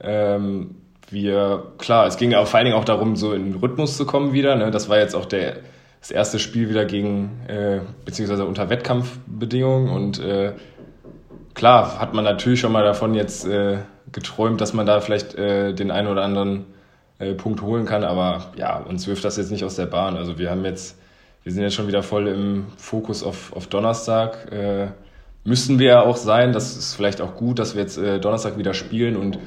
Ähm, 0.02 0.76
wir, 1.10 1.74
klar, 1.78 2.08
es 2.08 2.18
ging 2.18 2.32
vor 2.32 2.56
allen 2.56 2.66
Dingen 2.66 2.78
auch 2.78 2.86
darum, 2.86 3.16
so 3.16 3.34
in 3.34 3.52
den 3.52 3.60
Rhythmus 3.60 3.98
zu 3.98 4.06
kommen 4.06 4.34
wieder. 4.34 4.56
Ne? 4.56 4.72
Das 4.72 4.90
war 4.90 4.98
jetzt 4.98 5.16
auch 5.16 5.26
der 5.26 5.58
das 6.00 6.12
erste 6.12 6.40
Spiel 6.40 6.70
wieder 6.70 6.86
gegen, 6.86 7.42
äh, 7.48 7.82
beziehungsweise 8.06 8.46
unter 8.46 8.70
Wettkampfbedingungen. 8.70 9.90
Und 9.90 10.20
äh, 10.20 10.54
klar 11.54 12.00
hat 12.00 12.14
man 12.14 12.24
natürlich 12.24 12.60
schon 12.60 12.72
mal 12.72 12.84
davon 12.84 13.16
jetzt 13.16 13.46
äh, 13.46 13.80
geträumt, 14.12 14.62
dass 14.62 14.74
man 14.74 14.86
da 14.86 15.02
vielleicht 15.02 15.36
äh, 15.36 15.74
den 15.74 15.92
einen 15.92 16.08
oder 16.08 16.24
anderen 16.24 16.66
äh, 17.20 17.34
Punkt 17.34 17.62
holen 17.62 17.86
kann. 17.86 18.04
Aber 18.04 18.48
ja, 18.56 18.78
uns 18.78 19.08
wirft 19.08 19.24
das 19.24 19.38
jetzt 19.38 19.52
nicht 19.52 19.64
aus 19.64 19.76
der 19.76 19.86
Bahn. 19.86 20.18
Also 20.18 20.38
wir 20.38 20.50
haben 20.50 20.66
jetzt, 20.66 20.98
wir 21.44 21.52
sind 21.52 21.64
jetzt 21.64 21.76
schon 21.76 21.88
wieder 21.88 22.04
voll 22.04 22.28
im 22.28 22.66
Fokus 22.78 23.24
auf, 23.24 23.54
auf 23.56 23.68
Donnerstag. 23.68 24.52
Äh, 24.52 24.88
müssen 25.44 25.80
wir 25.80 25.88
ja 25.88 26.02
auch 26.02 26.18
sein. 26.18 26.54
Das 26.54 26.76
ist 26.76 26.96
vielleicht 26.96 27.22
auch 27.22 27.36
gut, 27.36 27.60
dass 27.60 27.76
wir 27.76 27.82
jetzt 27.82 27.98
äh, 27.98 28.20
Donnerstag 28.20 28.58
wieder 28.58 28.74
spielen 28.74 29.16
und 29.16 29.40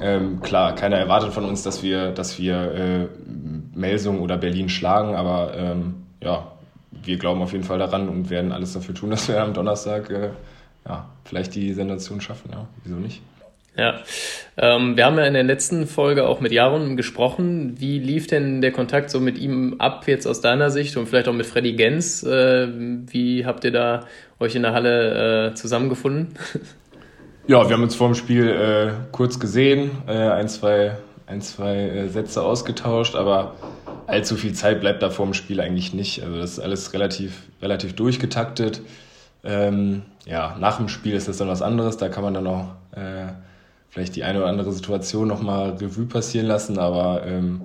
ähm, 0.00 0.40
klar, 0.40 0.74
keiner 0.74 0.96
erwartet 0.96 1.32
von 1.32 1.44
uns, 1.44 1.62
dass 1.62 1.82
wir, 1.82 2.12
dass 2.12 2.38
wir 2.38 2.72
äh, 2.72 3.08
Melsung 3.74 4.20
oder 4.20 4.36
Berlin 4.36 4.68
schlagen, 4.68 5.14
aber 5.14 5.52
ähm, 5.56 5.94
ja, 6.20 6.52
wir 6.90 7.18
glauben 7.18 7.42
auf 7.42 7.52
jeden 7.52 7.64
Fall 7.64 7.78
daran 7.78 8.08
und 8.08 8.30
werden 8.30 8.52
alles 8.52 8.72
dafür 8.72 8.94
tun, 8.94 9.10
dass 9.10 9.28
wir 9.28 9.42
am 9.42 9.54
Donnerstag 9.54 10.10
äh, 10.10 10.30
ja, 10.86 11.08
vielleicht 11.24 11.54
die 11.54 11.72
Sensation 11.72 12.20
schaffen. 12.20 12.50
Ja, 12.52 12.66
wieso 12.84 12.96
nicht? 12.96 13.22
Ja, 13.76 14.02
ähm, 14.58 14.98
wir 14.98 15.06
haben 15.06 15.16
ja 15.16 15.24
in 15.24 15.32
der 15.32 15.44
letzten 15.44 15.86
Folge 15.86 16.26
auch 16.26 16.40
mit 16.40 16.52
Jaron 16.52 16.96
gesprochen. 16.96 17.80
Wie 17.80 17.98
lief 17.98 18.26
denn 18.26 18.60
der 18.60 18.70
Kontakt 18.70 19.08
so 19.08 19.18
mit 19.18 19.38
ihm 19.38 19.76
ab 19.78 20.06
jetzt 20.06 20.26
aus 20.26 20.42
deiner 20.42 20.70
Sicht 20.70 20.96
und 20.98 21.06
vielleicht 21.06 21.26
auch 21.28 21.32
mit 21.32 21.46
Freddy 21.46 21.72
Gens? 21.72 22.22
Äh, 22.22 22.68
wie 23.06 23.46
habt 23.46 23.64
ihr 23.64 23.70
da 23.70 24.00
euch 24.38 24.54
in 24.54 24.62
der 24.62 24.74
Halle 24.74 25.50
äh, 25.50 25.54
zusammengefunden? 25.54 26.34
Ja, 27.48 27.68
wir 27.68 27.74
haben 27.74 27.82
uns 27.82 27.96
vor 27.96 28.06
dem 28.06 28.14
Spiel 28.14 28.48
äh, 28.48 28.92
kurz 29.10 29.40
gesehen, 29.40 29.90
äh, 30.06 30.12
ein, 30.12 30.48
zwei, 30.48 30.96
ein, 31.26 31.40
zwei 31.40 31.74
äh, 31.74 32.08
Sätze 32.08 32.40
ausgetauscht, 32.40 33.16
aber 33.16 33.56
allzu 34.06 34.36
viel 34.36 34.52
Zeit 34.52 34.80
bleibt 34.80 35.02
da 35.02 35.10
vor 35.10 35.26
dem 35.26 35.34
Spiel 35.34 35.60
eigentlich 35.60 35.92
nicht. 35.92 36.22
Also 36.22 36.36
das 36.36 36.52
ist 36.52 36.60
alles 36.60 36.92
relativ, 36.92 37.42
relativ 37.60 37.96
durchgetaktet. 37.96 38.80
Ähm, 39.42 40.02
ja, 40.24 40.56
nach 40.60 40.76
dem 40.76 40.88
Spiel 40.88 41.14
ist 41.14 41.26
das 41.26 41.38
dann 41.38 41.48
was 41.48 41.62
anderes. 41.62 41.96
Da 41.96 42.08
kann 42.08 42.22
man 42.22 42.34
dann 42.34 42.46
auch 42.46 42.66
äh, 42.92 43.32
vielleicht 43.92 44.16
die 44.16 44.24
eine 44.24 44.38
oder 44.38 44.48
andere 44.48 44.72
Situation 44.72 45.28
nochmal 45.28 45.72
Revue 45.72 46.06
passieren 46.06 46.46
lassen. 46.46 46.78
Aber 46.78 47.26
ähm, 47.26 47.60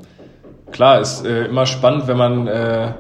klar, 0.72 1.00
ist 1.00 1.26
äh, 1.26 1.46
immer 1.46 1.66
spannend, 1.66 2.08
wenn 2.08 2.18
man, 2.18 2.48
äh, 2.48 2.92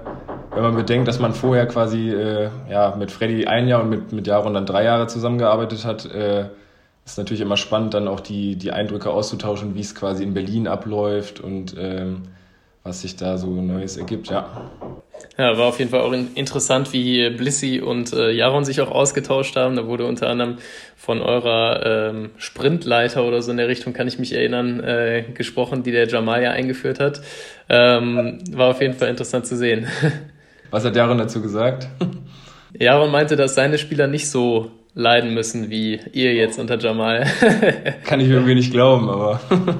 wenn 0.54 0.64
man 0.64 0.76
bedenkt, 0.76 1.10
dass 1.10 1.20
man 1.20 1.34
vorher 1.34 1.68
quasi 1.68 2.10
äh, 2.10 2.50
ja, 2.70 2.96
mit 2.98 3.12
Freddy 3.12 3.46
ein 3.46 3.68
Jahr 3.68 3.84
und 3.84 3.90
mit, 3.90 4.14
mit 4.14 4.28
Jaron 4.28 4.54
dann 4.54 4.66
drei 4.66 4.86
Jahre 4.86 5.08
zusammengearbeitet 5.08 5.84
hat. 5.84 6.06
Äh, 6.06 6.46
ist 7.06 7.18
natürlich 7.18 7.42
immer 7.42 7.58
spannend, 7.58 7.94
dann 7.94 8.08
auch 8.08 8.22
die, 8.22 8.56
die 8.56 8.72
Eindrücke 8.72 9.10
auszutauschen, 9.10 9.76
wie 9.76 9.82
es 9.82 9.94
quasi 9.94 10.24
in 10.24 10.34
Berlin 10.34 10.68
abläuft 10.68 11.42
und 11.42 11.76
ähm, 11.78 12.24
was 12.88 13.02
sich 13.02 13.16
da 13.16 13.38
so 13.38 13.48
Neues 13.48 13.98
ergibt, 13.98 14.30
ja. 14.30 14.72
Ja, 15.38 15.58
war 15.58 15.66
auf 15.66 15.78
jeden 15.78 15.92
Fall 15.92 16.02
auch 16.02 16.14
interessant, 16.14 16.94
wie 16.94 17.30
Blissy 17.30 17.80
und 17.80 18.14
äh, 18.14 18.32
Jaron 18.32 18.66
sich 18.66 18.82
auch 18.82 18.90
ausgetauscht 18.90 19.56
haben. 19.56 19.76
Da 19.76 19.86
wurde 19.86 20.06
unter 20.06 20.30
anderem 20.30 20.58
von 20.96 21.22
eurer 21.22 22.10
ähm, 22.10 22.30
Sprintleiter 22.38 23.24
oder 23.24 23.42
so 23.42 23.52
in 23.52 23.58
der 23.58 23.68
Richtung, 23.68 23.94
kann 23.94 24.08
ich 24.08 24.20
mich 24.20 24.34
erinnern, 24.34 24.80
äh, 24.80 25.24
gesprochen, 25.34 25.84
die 25.84 25.92
der 25.92 26.08
Jamal 26.08 26.42
ja 26.42 26.52
eingeführt 26.52 27.00
hat. 27.00 27.22
Ähm, 27.70 28.40
war 28.52 28.70
auf 28.70 28.82
jeden 28.82 28.94
Fall 28.94 29.10
interessant 29.10 29.46
zu 29.46 29.56
sehen. 29.56 29.88
Was 30.72 30.86
hat 30.86 30.96
Jaron 30.96 31.18
dazu 31.18 31.42
gesagt? 31.42 31.88
Jaron 32.80 33.12
meinte, 33.12 33.36
dass 33.36 33.54
seine 33.54 33.78
Spieler 33.78 34.08
nicht 34.08 34.30
so 34.30 34.72
leiden 34.94 35.34
müssen 35.34 35.70
wie 35.70 36.00
ihr 36.14 36.34
jetzt 36.34 36.58
unter 36.58 36.80
Jamal. 36.80 37.28
Kann 38.04 38.20
ich 38.20 38.30
irgendwie 38.30 38.56
nicht 38.56 38.72
glauben, 38.72 39.10
aber. 39.10 39.40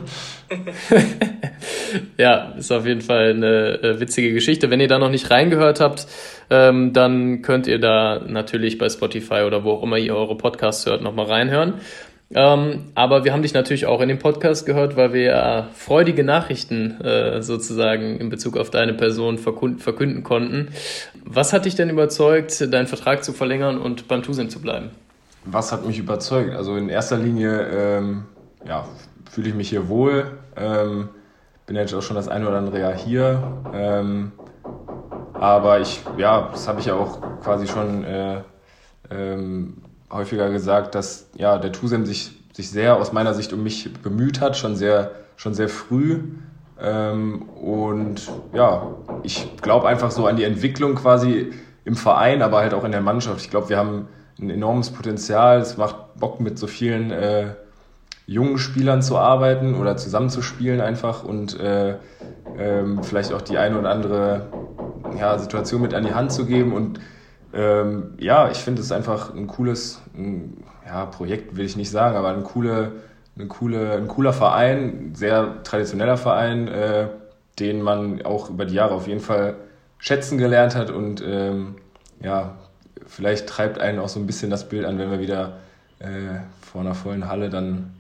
ja, 2.18 2.54
ist 2.58 2.72
auf 2.72 2.86
jeden 2.86 3.02
Fall 3.02 3.32
eine 3.32 3.82
äh, 3.82 4.00
witzige 4.00 4.34
Geschichte. 4.34 4.70
Wenn 4.70 4.80
ihr 4.80 4.88
da 4.88 5.00
noch 5.00 5.10
nicht 5.10 5.30
reingehört 5.30 5.80
habt, 5.80 6.08
ähm, 6.50 6.94
dann 6.94 7.42
könnt 7.42 7.68
ihr 7.68 7.80
da 7.80 8.22
natürlich 8.26 8.78
bei 8.78 8.90
Spotify 8.90 9.44
oder 9.46 9.64
wo 9.64 9.72
auch 9.72 9.84
immer 9.84 9.98
ihr 9.98 10.16
eure 10.16 10.38
Podcasts 10.38 10.86
hört, 10.86 11.02
nochmal 11.02 11.26
reinhören. 11.26 11.76
Ähm, 12.34 12.92
aber 12.94 13.24
wir 13.24 13.32
haben 13.32 13.42
dich 13.42 13.54
natürlich 13.54 13.86
auch 13.86 14.02
in 14.02 14.10
dem 14.10 14.20
Podcast 14.20 14.66
gehört, 14.66 14.98
weil 14.98 15.14
wir 15.14 15.22
ja 15.22 15.70
freudige 15.74 16.26
Nachrichten 16.26 17.00
äh, 17.00 17.42
sozusagen 17.42 18.18
in 18.20 18.30
Bezug 18.30 18.58
auf 18.58 18.70
deine 18.70 18.94
Person 18.94 19.38
verkünden 19.38 20.24
konnten. 20.24 20.70
Was 21.24 21.54
hat 21.54 21.66
dich 21.66 21.76
denn 21.76 21.90
überzeugt, 21.90 22.74
deinen 22.74 22.88
Vertrag 22.88 23.24
zu 23.24 23.32
verlängern 23.32 23.78
und 23.78 24.10
beim 24.10 24.24
Tusem 24.24 24.50
zu 24.50 24.60
bleiben? 24.60 24.90
Was 25.46 25.72
hat 25.72 25.88
mich 25.88 26.00
überzeugt? 26.00 26.54
Also 26.54 26.76
in 26.76 26.90
erster 26.90 27.18
Linie 27.18 27.66
ähm, 27.72 28.26
ja, 28.68 28.86
fühle 29.30 29.50
ich 29.50 29.56
mich 29.56 29.70
hier 29.70 29.90
wohl. 29.90 30.40
Ähm, 30.56 31.10
bin 31.66 31.76
jetzt 31.76 31.94
auch 31.94 32.02
schon 32.02 32.16
das 32.16 32.28
eine 32.28 32.48
oder 32.48 32.58
andere 32.58 32.80
Jahr 32.80 32.94
hier. 32.94 33.44
Ähm, 33.74 34.32
aber 35.34 35.80
ich, 35.80 36.02
ja, 36.18 36.50
das 36.52 36.68
habe 36.68 36.80
ich 36.80 36.88
ja 36.88 36.96
auch 36.96 37.20
quasi 37.44 37.68
schon 37.68 38.04
äh, 38.04 38.42
ähm, 39.12 39.78
häufiger 40.12 40.50
gesagt, 40.50 40.96
dass 40.96 41.30
ja, 41.36 41.58
der 41.58 41.72
Tusem 41.72 42.06
sich, 42.06 42.32
sich 42.54 42.70
sehr 42.70 42.98
aus 42.98 43.12
meiner 43.12 43.34
Sicht 43.34 43.54
um 43.54 43.64
mich 43.64 43.94
bemüht 44.02 44.42
hat, 44.42 44.58
schon 44.58 44.76
sehr, 44.76 45.12
schon 45.36 45.54
sehr 45.54 45.70
früh. 45.70 46.22
Ähm, 46.80 47.44
und 47.44 48.32
ja, 48.54 48.96
ich 49.24 49.58
glaube 49.62 49.88
einfach 49.88 50.12
so 50.12 50.28
an 50.28 50.38
die 50.38 50.44
Entwicklung 50.44 50.96
quasi 50.96 51.52
im 51.86 51.96
Verein, 51.96 52.42
aber 52.42 52.60
halt 52.60 52.74
auch 52.74 52.84
in 52.84 52.92
der 52.92 53.02
Mannschaft. 53.02 53.42
Ich 53.42 53.50
glaube, 53.50 53.70
wir 53.70 53.78
haben 53.78 54.08
ein 54.40 54.50
enormes 54.50 54.92
Potenzial. 54.92 55.60
Es 55.60 55.78
macht 55.78 56.16
Bock, 56.20 56.40
mit 56.40 56.58
so 56.58 56.68
vielen 56.68 57.12
äh, 57.12 57.54
jungen 58.28 58.58
Spielern 58.60 59.02
zu 59.02 59.18
arbeiten 59.18 59.74
oder 59.74 59.96
zusammenzuspielen 59.96 60.82
einfach 60.82 61.24
und 61.24 61.58
äh, 61.60 61.96
ähm, 62.60 63.02
vielleicht 63.02 63.34
auch 63.34 63.42
die 63.42 63.58
eine 63.58 63.80
oder 63.80 63.90
andere 63.90 64.48
ja, 65.18 65.40
Situation 65.40 65.82
mit 65.82 65.94
an 65.94 66.04
die 66.04 66.14
Hand 66.14 66.34
zu 66.34 66.46
geben. 66.46 66.74
Und 66.74 67.00
ähm, 67.54 68.16
ja, 68.20 68.52
ich 68.52 68.58
finde 68.58 68.82
es 68.82 68.92
einfach 68.92 69.34
ein 69.34 69.48
cooles 69.48 70.02
ein, 70.14 70.66
ja, 70.86 71.06
Projekt, 71.06 71.56
will 71.56 71.66
ich 71.66 71.78
nicht 71.78 71.90
sagen, 71.90 72.18
aber 72.18 72.30
eine 72.30 72.44
coole, 72.44 72.92
eine 73.38 73.48
coole, 73.48 73.94
ein 73.94 74.10
cooler 74.10 74.34
Verein, 74.34 75.14
sehr 75.16 75.64
traditioneller 75.64 76.18
Verein, 76.18 76.68
äh, 76.68 77.08
den 77.60 77.82
man 77.82 78.22
auch 78.24 78.50
über 78.50 78.66
die 78.66 78.76
Jahre 78.76 78.94
auf 78.94 79.08
jeden 79.08 79.22
Fall 79.22 79.56
schätzen 80.00 80.38
gelernt 80.38 80.76
hat 80.76 80.92
und 80.92 81.24
ähm, 81.26 81.76
ja, 82.22 82.56
vielleicht 83.06 83.48
treibt 83.48 83.80
einen 83.80 84.00
auch 84.00 84.10
so 84.10 84.20
ein 84.20 84.28
bisschen 84.28 84.52
das 84.52 84.68
Bild 84.68 84.86
an, 84.86 85.00
wenn 85.00 85.10
wir 85.10 85.20
wieder 85.20 85.54
äh, 86.00 86.42
vor 86.62 86.82
einer 86.82 86.94
vollen 86.94 87.28
Halle 87.28 87.50
dann 87.50 87.97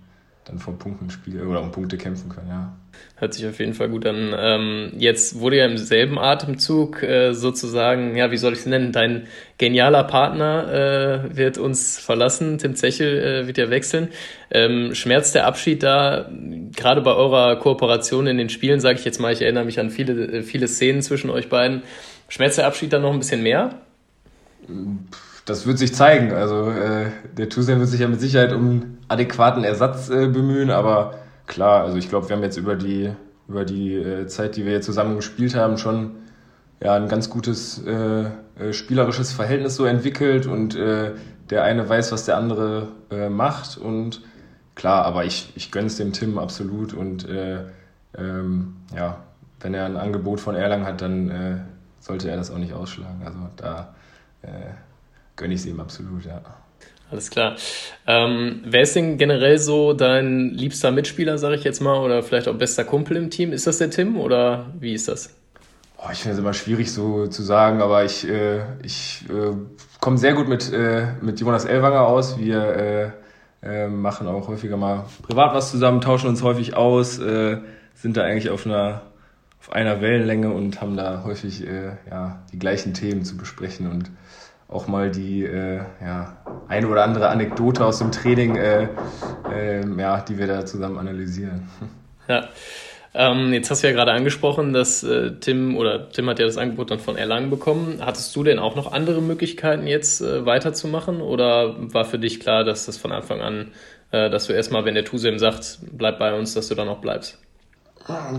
dann 0.48 0.60
vor 0.60 0.77
Punkten 0.80 1.10
spielen 1.10 1.46
oder 1.48 1.62
um 1.62 1.72
Punkte 1.72 1.98
kämpfen 1.98 2.30
können, 2.30 2.48
ja. 2.48 2.74
Hört 3.16 3.34
sich 3.34 3.46
auf 3.46 3.60
jeden 3.60 3.74
Fall 3.74 3.89
gut 3.89 4.06
an. 4.06 4.34
Ähm, 4.38 4.92
jetzt 4.98 5.39
wurde 5.39 5.58
ja 5.58 5.66
im 5.66 5.77
selben 5.77 6.18
Atemzug 6.18 7.04
äh, 7.04 7.34
sozusagen, 7.34 8.16
ja, 8.16 8.32
wie 8.32 8.38
soll 8.38 8.54
ich 8.54 8.60
es 8.60 8.66
nennen, 8.66 8.92
dein 8.92 9.27
genialer 9.58 10.04
Partner 10.04 11.25
äh, 11.32 11.36
wird 11.36 11.58
uns 11.58 11.98
verlassen, 11.98 12.58
Tim 12.58 12.75
Zechel 12.75 13.44
äh, 13.44 13.48
wird 13.48 13.58
ja 13.58 13.70
wechseln. 13.70 14.10
Ähm, 14.50 14.96
schmerzt 14.96 15.36
der 15.36 15.48
Abschied 15.48 15.84
da, 15.84 16.30
gerade 16.75 17.01
bei 17.01 17.13
eurer 17.13 17.58
Kooperation 17.58 18.27
in 18.27 18.38
den 18.38 18.50
Spielen, 18.50 18.80
sage 18.80 19.00
ich 19.00 19.06
jetzt 19.06 19.20
mal, 19.20 19.34
ich 19.34 19.42
erinnere 19.42 19.66
mich 19.66 19.80
an 19.80 19.89
viele, 19.89 20.13
äh, 20.13 20.44
viele 20.44 20.68
Szenen 20.68 21.01
zwischen 21.01 21.30
euch 21.30 21.50
beiden. 21.50 21.84
Schmerzt 22.30 22.58
der 22.58 22.68
Abschied 22.68 22.94
dann 22.94 23.01
noch 23.01 23.13
ein 23.13 23.20
bisschen 23.20 23.44
mehr? 23.44 23.82
Das 25.48 25.66
wird 25.66 25.80
sich 25.80 25.96
zeigen. 25.96 26.34
Also 26.34 26.70
äh, 26.70 27.10
der 27.38 27.48
Tusen 27.48 27.80
wird 27.80 27.88
sich 27.88 28.01
ja 28.01 28.10
mit 28.10 28.20
Sicherheit 28.20 28.51
um 28.51 28.98
adäquaten 29.08 29.63
Ersatz 29.63 30.10
äh, 30.10 30.27
bemühen, 30.27 30.70
aber 30.70 31.16
klar, 31.48 31.86
also 31.86 31.98
ich 31.98 32.10
glaube, 32.10 32.27
wir 32.27 32.36
haben 32.36 32.44
jetzt 32.44 32.58
über 32.58 32.75
die, 32.75 33.13
über 33.48 33.63
die 33.63 33.96
äh, 33.96 34.27
Zeit, 34.27 34.58
die 34.58 34.66
wir 34.66 34.74
jetzt 34.74 34.86
zusammen 34.86 35.16
gespielt 35.16 35.56
haben, 35.56 35.77
schon 35.77 36.16
ja, 36.84 36.96
ein 36.96 37.08
ganz 37.08 37.30
gutes 37.30 37.82
äh, 37.86 38.25
äh, 38.60 38.74
spielerisches 38.74 39.32
Verhältnis 39.32 39.77
so 39.77 39.86
entwickelt 39.86 40.48
und 40.48 40.75
äh, 40.75 41.12
der 41.50 41.63
eine 41.63 41.88
weiß, 41.88 42.12
was 42.12 42.25
der 42.25 42.36
andere 42.36 42.89
äh, 43.10 43.30
macht 43.30 43.77
und 43.77 44.24
klar, 44.75 45.06
aber 45.06 45.24
ich, 45.24 45.54
ich 45.56 45.72
gönn's 45.72 45.96
dem 45.96 46.12
Tim 46.12 46.38
absolut 46.39 46.94
und 46.94 47.27
äh, 47.30 47.60
ähm, 48.18 48.75
ja, 48.94 49.24
wenn 49.62 49.74
er 49.74 49.86
ein 49.86 49.96
Angebot 49.96 50.42
von 50.42 50.56
Erlangen 50.56 50.86
hat, 50.86 51.01
dann 51.01 51.30
äh, 51.30 51.58
sollte 52.01 52.30
er 52.30 52.36
das 52.36 52.51
auch 52.51 52.58
nicht 52.58 52.74
ausschlagen. 52.74 53.22
Also 53.24 53.39
da 53.56 53.96
äh, 54.42 54.48
gönne 55.38 55.53
ich 55.53 55.62
es 55.62 55.65
ihm 55.65 55.79
absolut, 55.79 56.25
ja. 56.25 56.41
Alles 57.10 57.29
klar. 57.29 57.56
Ähm, 58.06 58.63
wer 58.65 58.82
ist 58.82 58.96
denn 58.96 59.17
generell 59.17 59.60
so 59.60 59.94
dein 59.94 60.50
liebster 60.50 60.91
Mitspieler, 60.91 61.38
sage 61.38 61.56
ich 61.56 61.63
jetzt 61.63 61.79
mal, 61.79 61.98
oder 62.00 62.22
vielleicht 62.22 62.50
auch 62.50 62.56
bester 62.56 62.84
Kumpel 62.84 63.15
im 63.15 63.29
Team? 63.29 63.53
Ist 63.53 63.65
das 63.65 63.77
der 63.77 63.89
Tim 63.89 64.17
oder 64.17 64.65
wie 64.77 64.94
ist 64.94 65.08
das? 65.08 65.34
Oh, 66.00 66.10
ich 66.12 66.20
finde 66.20 66.34
es 66.34 66.39
immer 66.39 66.53
schwierig 66.53 66.91
so 66.91 67.27
zu 67.27 67.44
sagen, 67.44 67.82
aber 67.82 68.03
ich, 68.03 68.27
äh, 68.27 68.60
ich 68.84 69.24
äh, 69.29 69.53
komme 70.01 70.17
sehr 70.17 70.34
gut 70.34 70.50
mit, 70.50 70.72
äh, 70.72 71.08
mit 71.22 71.39
Jonas 71.39 71.65
Elwanger 71.65 72.06
aus. 72.06 72.38
Wir 72.38 73.13
äh, 73.63 73.86
äh, 73.86 73.88
machen 73.88 74.27
auch 74.27 74.50
häufiger 74.50 74.77
mal 74.77 75.06
privat 75.24 75.56
was 75.56 75.72
zusammen, 75.72 76.01
tauschen 76.01 76.27
uns 76.27 76.44
häufig 76.44 76.75
aus, 76.75 77.20
äh, 77.20 77.58
sind 77.96 78.17
da 78.17 78.24
eigentlich 78.24 78.50
auf 78.50 78.65
einer, 78.65 79.03
auf 79.60 79.72
einer 79.72 80.01
Wellenlänge 80.01 80.51
und 80.51 80.82
haben 80.82 80.98
da 80.98 81.24
häufig 81.25 81.65
ja, 82.10 82.44
die 82.53 82.60
gleichen 82.60 82.94
Themen 82.94 83.24
zu 83.24 83.38
besprechen 83.38 83.89
und 83.89 84.12
auch 84.70 84.88
mal 84.88 85.10
die 85.10 85.46
äh, 85.46 85.82
ja, 86.02 86.38
eine 86.68 86.88
oder 86.88 87.04
andere 87.04 87.30
Anekdote 87.30 87.86
aus 87.86 88.00
dem 88.00 88.12
Training, 88.12 88.56
äh, 88.56 88.88
äh, 89.52 89.86
ja, 89.98 90.22
die 90.22 90.38
wir 90.38 90.48
da 90.48 90.66
zusammen 90.66 90.98
analysieren. 90.98 91.70
Ja. 92.28 92.50
Ähm, 93.14 93.54
jetzt 93.54 93.72
hast 93.72 93.82
du 93.82 93.88
ja 93.88 93.94
gerade 93.94 94.12
angesprochen, 94.12 94.74
dass 94.74 95.02
äh, 95.02 95.32
Tim 95.40 95.76
oder 95.78 96.10
Tim 96.10 96.30
hat 96.30 96.40
ja 96.40 96.46
das 96.46 96.58
Angebot 96.58 96.92
dann 96.92 97.00
von 97.00 97.16
Erlangen 97.16 97.50
bekommen. 97.50 98.00
Hattest 98.06 98.36
du 98.36 98.44
denn 98.44 98.60
auch 98.60 98.76
noch 98.76 98.92
andere 98.92 99.22
Möglichkeiten 99.22 99.88
jetzt 99.88 100.22
äh, 100.22 100.46
weiterzumachen 100.46 101.22
oder 101.22 101.76
war 101.94 102.06
für 102.06 102.20
dich 102.20 102.40
klar, 102.40 102.64
dass 102.64 102.86
das 102.86 102.98
von 102.98 103.12
Anfang 103.12 103.42
an, 103.42 103.72
äh, 104.12 104.30
dass 104.30 104.48
du 104.48 104.54
erstmal, 104.54 104.86
wenn 104.86 104.94
der 104.94 105.06
Tusem 105.06 105.40
sagt, 105.40 105.80
bleib 105.94 106.20
bei 106.20 106.38
uns, 106.38 106.54
dass 106.54 106.68
du 106.68 106.76
dann 106.76 106.90
auch 106.90 107.00
bleibst? 107.00 107.40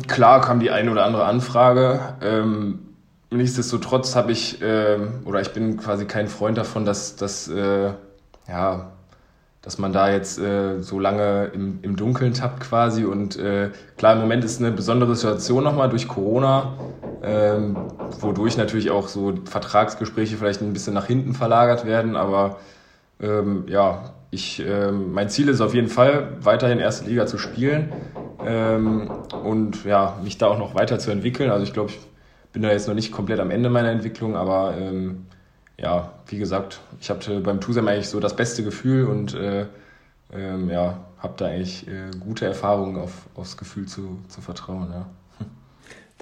Klar 0.06 0.42
kam 0.42 0.60
die 0.60 0.70
eine 0.70 0.90
oder 0.92 1.04
andere 1.04 1.24
Anfrage. 1.24 2.14
Ähm, 2.22 2.87
nichtsdestotrotz 3.30 4.16
habe 4.16 4.32
ich, 4.32 4.62
äh, 4.62 4.98
oder 5.24 5.40
ich 5.40 5.52
bin 5.52 5.76
quasi 5.76 6.06
kein 6.06 6.28
Freund 6.28 6.56
davon, 6.56 6.84
dass, 6.84 7.16
dass, 7.16 7.48
äh, 7.48 7.92
ja, 8.48 8.92
dass 9.62 9.78
man 9.78 9.92
da 9.92 10.10
jetzt 10.10 10.38
äh, 10.38 10.80
so 10.80 10.98
lange 10.98 11.50
im, 11.52 11.80
im 11.82 11.96
Dunkeln 11.96 12.32
tappt 12.32 12.60
quasi. 12.60 13.04
Und 13.04 13.36
äh, 13.36 13.70
klar, 13.96 14.14
im 14.14 14.20
Moment 14.20 14.44
ist 14.44 14.60
eine 14.60 14.70
besondere 14.70 15.14
Situation 15.14 15.62
nochmal 15.62 15.90
durch 15.90 16.08
Corona, 16.08 16.74
ähm, 17.22 17.76
wodurch 18.20 18.56
natürlich 18.56 18.90
auch 18.90 19.08
so 19.08 19.34
Vertragsgespräche 19.44 20.36
vielleicht 20.36 20.62
ein 20.62 20.72
bisschen 20.72 20.94
nach 20.94 21.06
hinten 21.06 21.34
verlagert 21.34 21.84
werden. 21.84 22.16
Aber 22.16 22.58
ähm, 23.20 23.64
ja, 23.68 24.14
ich, 24.30 24.64
äh, 24.66 24.92
mein 24.92 25.28
Ziel 25.28 25.48
ist 25.48 25.60
auf 25.60 25.74
jeden 25.74 25.88
Fall, 25.88 26.36
weiterhin 26.40 26.78
erste 26.78 27.06
Liga 27.06 27.26
zu 27.26 27.36
spielen 27.36 27.92
ähm, 28.46 29.10
und 29.42 29.84
ja, 29.84 30.18
mich 30.22 30.38
da 30.38 30.46
auch 30.46 30.58
noch 30.58 30.74
weiterzuentwickeln. 30.74 31.50
Also 31.50 31.64
ich 31.64 31.72
glaube, 31.72 31.90
ich 31.90 31.98
bin 32.58 32.64
da 32.64 32.72
jetzt 32.72 32.88
noch 32.88 32.94
nicht 32.96 33.12
komplett 33.12 33.38
am 33.38 33.52
Ende 33.52 33.70
meiner 33.70 33.92
Entwicklung, 33.92 34.34
aber 34.34 34.76
ähm, 34.76 35.26
ja, 35.78 36.12
wie 36.26 36.38
gesagt, 36.38 36.80
ich 37.00 37.08
hatte 37.08 37.38
beim 37.38 37.60
Tusem 37.60 37.86
eigentlich 37.86 38.08
so 38.08 38.18
das 38.18 38.34
beste 38.34 38.64
Gefühl 38.64 39.06
und 39.06 39.32
äh, 39.34 39.66
ähm, 40.32 40.68
ja, 40.68 40.98
habe 41.20 41.34
da 41.36 41.46
eigentlich 41.46 41.86
äh, 41.86 42.10
gute 42.18 42.46
Erfahrungen 42.46 42.96
auf, 42.96 43.12
aufs 43.36 43.56
Gefühl 43.56 43.86
zu, 43.86 44.18
zu 44.26 44.40
vertrauen. 44.40 44.88
Ja. 44.92 45.06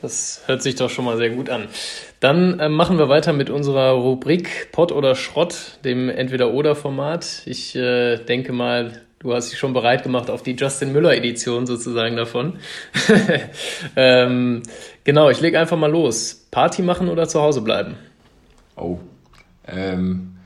Das 0.03 0.43
hört 0.45 0.61
sich 0.63 0.75
doch 0.75 0.91
schon 0.91 1.07
mal 1.07 1.17
sehr 1.17 1.31
gut 1.31 1.49
an. 1.49 1.69
Dann 2.21 2.61
äh, 2.61 2.69
machen 2.69 2.99
wir 2.99 3.09
weiter 3.09 3.33
mit 3.33 3.49
unserer 3.49 3.93
Rubrik 3.93 4.71
Pott 4.73 4.93
oder 4.93 5.15
Schrott, 5.15 5.79
dem 5.87 6.11
Entweder-Oder-Format. 6.11 7.45
Ich 7.47 7.75
äh, 7.77 8.19
denke 8.19 8.53
mal, 8.53 9.06
Du 9.19 9.33
hast 9.33 9.51
dich 9.51 9.59
schon 9.59 9.73
bereit 9.73 10.03
gemacht 10.03 10.29
auf 10.29 10.43
die 10.43 10.53
Justin 10.53 10.93
Müller-Edition 10.93 11.67
sozusagen 11.67 12.17
davon. 12.17 12.59
ähm, 13.97 14.63
genau, 15.05 15.31
ich 15.31 15.41
lege 15.41 15.59
einfach 15.59 15.79
mal 15.79 15.91
los. 15.91 16.47
Party 16.51 16.83
machen 16.83 17.09
oder 17.09 17.27
zu 17.27 17.41
Hause 17.41 17.63
bleiben? 17.63 17.95
Oh. 18.77 18.99
Ähm, 19.67 20.37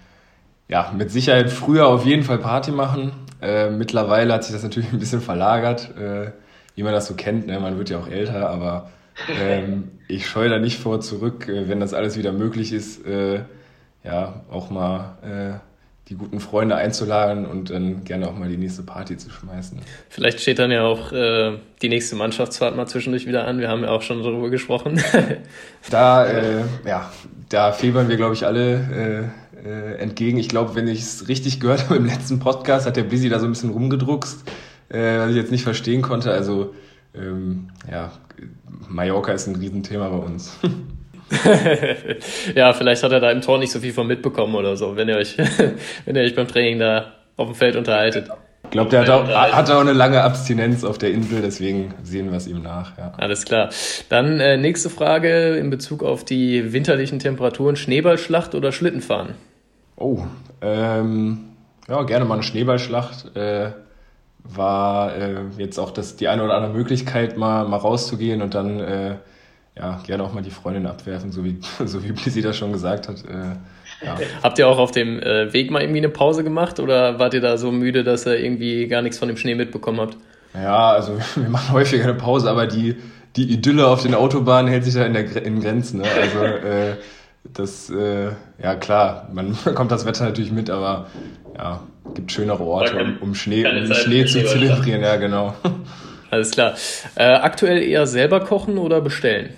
ja, 0.69 0.95
mit 0.97 1.11
Sicherheit 1.11 1.50
früher 1.50 1.89
auf 1.89 2.07
jeden 2.07 2.23
Fall 2.23 2.39
Party 2.39 2.71
machen. 2.71 3.12
Äh, 3.43 3.71
mittlerweile 3.71 4.35
hat 4.35 4.45
sich 4.45 4.53
das 4.53 4.62
natürlich 4.62 4.91
ein 4.93 5.00
bisschen 5.00 5.21
verlagert, 5.21 5.91
äh, 5.97 6.31
wie 6.77 6.85
man 6.85 6.93
das 6.93 7.09
so 7.09 7.15
kennt. 7.15 7.49
Ne? 7.49 7.59
Man 7.59 7.77
wird 7.77 7.91
ja 7.91 7.99
auch 7.99 8.09
älter, 8.09 8.49
aber 8.49 8.91
ähm, 9.29 9.91
ich 10.09 10.29
scheue 10.29 10.49
da 10.49 10.61
nicht 10.61 10.79
vor 10.79 11.00
zurück, 11.00 11.49
äh, 11.49 11.69
wenn 11.69 11.81
das 11.81 11.93
alles 11.93 12.17
wieder 12.17 12.33
möglich 12.33 12.73
ist, 12.73 13.05
äh, 13.05 13.41
ja, 14.05 14.45
auch 14.49 14.71
mal 14.71 15.19
äh, 15.23 15.70
die 16.11 16.17
guten 16.17 16.40
Freunde 16.40 16.75
einzuladen 16.75 17.47
und 17.47 17.71
dann 17.71 18.02
gerne 18.02 18.29
auch 18.29 18.37
mal 18.37 18.49
die 18.49 18.57
nächste 18.57 18.83
Party 18.83 19.17
zu 19.17 19.31
schmeißen. 19.31 19.79
Vielleicht 20.09 20.40
steht 20.40 20.59
dann 20.59 20.73
ja 20.73 20.83
auch 20.83 21.12
äh, 21.12 21.52
die 21.83 21.88
nächste 21.88 22.17
Mannschaftsfahrt 22.17 22.76
mal 22.76 22.87
zwischendurch 22.87 23.26
wieder 23.26 23.47
an. 23.47 23.61
Wir 23.61 23.69
haben 23.69 23.85
ja 23.85 23.90
auch 23.90 24.02
schon 24.02 24.21
darüber 24.21 24.50
gesprochen. 24.50 25.00
da, 25.90 26.26
äh, 26.26 26.64
ja, 26.85 27.12
da 27.49 27.71
febern 27.71 28.09
wir, 28.09 28.17
glaube 28.17 28.35
ich, 28.35 28.45
alle 28.45 29.31
äh, 29.64 29.95
entgegen. 29.99 30.38
Ich 30.38 30.49
glaube, 30.49 30.75
wenn 30.75 30.88
ich 30.88 31.00
es 31.00 31.29
richtig 31.29 31.61
gehört 31.61 31.85
habe 31.85 31.97
im 31.97 32.07
letzten 32.07 32.40
Podcast, 32.40 32.87
hat 32.87 32.97
der 32.97 33.05
Blizzy 33.05 33.29
da 33.29 33.38
so 33.38 33.47
ein 33.47 33.52
bisschen 33.52 33.71
rumgedruckst, 33.71 34.50
äh, 34.88 35.19
was 35.19 35.31
ich 35.31 35.37
jetzt 35.37 35.52
nicht 35.52 35.62
verstehen 35.62 36.02
konnte. 36.02 36.33
Also 36.33 36.75
ähm, 37.14 37.69
ja, 37.88 38.11
Mallorca 38.88 39.33
ist 39.33 39.47
ein 39.47 39.55
Riesenthema 39.55 40.09
bei 40.09 40.19
uns. 40.19 40.59
ja, 42.54 42.72
vielleicht 42.72 43.02
hat 43.02 43.12
er 43.12 43.20
da 43.20 43.30
im 43.30 43.40
Tor 43.40 43.58
nicht 43.58 43.72
so 43.72 43.80
viel 43.80 43.92
von 43.92 44.06
mitbekommen 44.06 44.54
oder 44.54 44.76
so, 44.76 44.96
wenn 44.96 45.08
ihr 45.08 45.16
euch, 45.16 45.37
wenn 46.04 46.16
ihr 46.16 46.22
euch 46.22 46.34
beim 46.34 46.49
Training 46.49 46.78
da 46.78 47.12
auf 47.37 47.49
dem 47.49 47.54
Feld 47.54 47.76
unterhaltet. 47.76 48.28
Ich 48.64 48.70
glaube, 48.70 48.90
der 48.90 49.00
hat 49.00 49.10
auch, 49.10 49.28
hat 49.28 49.70
auch 49.70 49.80
eine 49.80 49.92
lange 49.92 50.22
Abstinenz 50.22 50.84
auf 50.84 50.99
der 50.99 51.10
Insel, 51.10 51.42
deswegen 51.42 51.94
sehen 52.02 52.30
wir 52.30 52.37
es 52.37 52.46
ihm 52.46 52.62
nach. 52.62 52.96
Ja. 52.99 53.12
Alles 53.16 53.44
klar. 53.44 53.70
Dann 54.08 54.38
äh, 54.38 54.56
nächste 54.56 54.90
Frage 54.90 55.56
in 55.56 55.70
Bezug 55.70 56.04
auf 56.04 56.25
die 56.25 56.72
winterlichen 56.72 57.18
Temperaturen: 57.18 57.75
Schneeballschlacht 57.75 58.54
oder 58.54 58.70
Schlittenfahren? 58.70 59.34
Oh, 59.96 60.20
ähm, 60.60 61.50
ja, 61.88 62.02
gerne 62.04 62.25
mal 62.26 62.34
eine 62.34 62.42
Schneeballschlacht. 62.42 63.34
Äh, 63.37 63.72
war 64.44 65.16
äh, 65.16 65.40
jetzt 65.58 65.78
auch 65.78 65.90
das, 65.90 66.16
die 66.16 66.28
eine 66.28 66.44
oder 66.44 66.54
andere 66.54 66.72
Möglichkeit, 66.72 67.37
mal, 67.37 67.66
mal 67.66 67.76
rauszugehen 67.76 68.42
und 68.42 68.54
dann 68.54 68.80
äh, 68.80 69.16
ja, 69.80 69.99
gerne 70.06 70.22
auch 70.22 70.32
mal 70.32 70.42
die 70.42 70.50
Freundin 70.50 70.87
abwerfen, 70.87 71.32
so 71.32 71.44
wie, 71.44 71.58
so 71.84 72.04
wie 72.04 72.12
Blizzy 72.12 72.42
das 72.42 72.56
schon 72.56 72.72
gesagt 72.72 73.08
hat. 73.08 73.25
Äh, 73.25 74.04
ja. 74.04 74.16
Habt 74.42 74.58
ihr 74.58 74.68
auch 74.68 74.78
auf 74.78 74.92
dem 74.92 75.20
äh, 75.20 75.52
Weg 75.52 75.70
mal 75.70 75.82
irgendwie 75.82 75.99
eine 75.99 76.08
Pause 76.08 76.44
gemacht 76.44 76.80
oder 76.80 77.18
wart 77.18 77.34
ihr 77.34 77.40
da 77.40 77.56
so 77.56 77.70
müde, 77.72 78.04
dass 78.04 78.26
ihr 78.26 78.38
irgendwie 78.38 78.87
gar 78.87 79.02
nichts 79.02 79.18
von 79.18 79.28
dem 79.28 79.37
Schnee 79.37 79.54
mitbekommen 79.54 80.00
habt? 80.00 80.16
Ja, 80.54 80.90
also 80.90 81.18
wir 81.34 81.49
machen 81.49 81.72
häufiger 81.72 82.04
eine 82.04 82.14
Pause, 82.14 82.50
aber 82.50 82.66
die, 82.66 82.96
die 83.37 83.52
Idylle 83.52 83.87
auf 83.87 84.02
den 84.02 84.14
Autobahnen 84.14 84.70
hält 84.70 84.84
sich 84.84 84.94
da 84.94 85.04
in, 85.04 85.14
der, 85.14 85.44
in 85.44 85.60
Grenzen. 85.60 86.00
Ne? 86.00 86.08
Also 86.20 86.44
äh, 86.44 86.96
das, 87.44 87.90
äh, 87.90 88.30
ja 88.62 88.75
klar, 88.75 89.28
man 89.32 89.56
bekommt 89.64 89.90
das 89.90 90.04
Wetter 90.04 90.25
natürlich 90.25 90.52
mit, 90.52 90.68
aber 90.68 91.06
ja, 91.56 91.80
gibt 92.14 92.32
schönere 92.32 92.62
Orte, 92.62 92.96
um, 93.02 93.18
um 93.20 93.34
Schnee, 93.34 93.66
um 93.66 93.92
Schnee 93.94 94.26
zu 94.26 94.44
zelebrieren, 94.44 95.02
ja 95.02 95.16
genau. 95.16 95.54
Alles 96.30 96.50
klar. 96.52 96.75
Äh, 97.16 97.25
aktuell 97.25 97.82
eher 97.82 98.06
selber 98.06 98.40
kochen 98.40 98.78
oder 98.78 99.00
bestellen? 99.00 99.50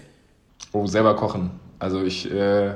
Oh, 0.73 0.87
selber 0.87 1.16
kochen. 1.16 1.50
Also 1.78 2.02
ich 2.02 2.31
äh, 2.31 2.75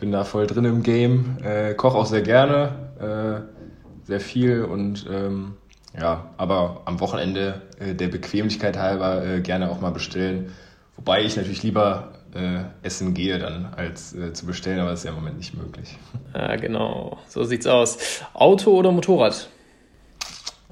bin 0.00 0.10
da 0.10 0.24
voll 0.24 0.46
drin 0.46 0.64
im 0.64 0.82
Game, 0.82 1.36
äh, 1.44 1.74
koche 1.74 1.98
auch 1.98 2.06
sehr 2.06 2.22
gerne, 2.22 3.44
äh, 3.44 4.06
sehr 4.06 4.20
viel 4.20 4.64
und 4.64 5.06
ähm, 5.10 5.54
ja, 5.98 6.30
aber 6.38 6.82
am 6.86 7.00
Wochenende 7.00 7.62
äh, 7.78 7.94
der 7.94 8.08
Bequemlichkeit 8.08 8.78
halber 8.78 9.24
äh, 9.24 9.40
gerne 9.40 9.70
auch 9.70 9.80
mal 9.80 9.90
bestellen. 9.90 10.52
Wobei 10.96 11.22
ich 11.22 11.36
natürlich 11.36 11.62
lieber 11.62 12.12
äh, 12.34 12.64
essen 12.82 13.14
gehe 13.14 13.38
dann, 13.38 13.74
als 13.76 14.16
zu 14.32 14.46
bestellen, 14.46 14.80
aber 14.80 14.90
das 14.90 15.00
ist 15.00 15.04
ja 15.04 15.10
im 15.10 15.16
Moment 15.16 15.38
nicht 15.38 15.56
möglich. 15.56 15.96
Ja, 16.34 16.56
genau. 16.56 17.18
So 17.28 17.44
sieht's 17.44 17.66
aus. 17.66 17.98
Auto 18.32 18.70
oder 18.70 18.90
Motorrad? 18.90 19.50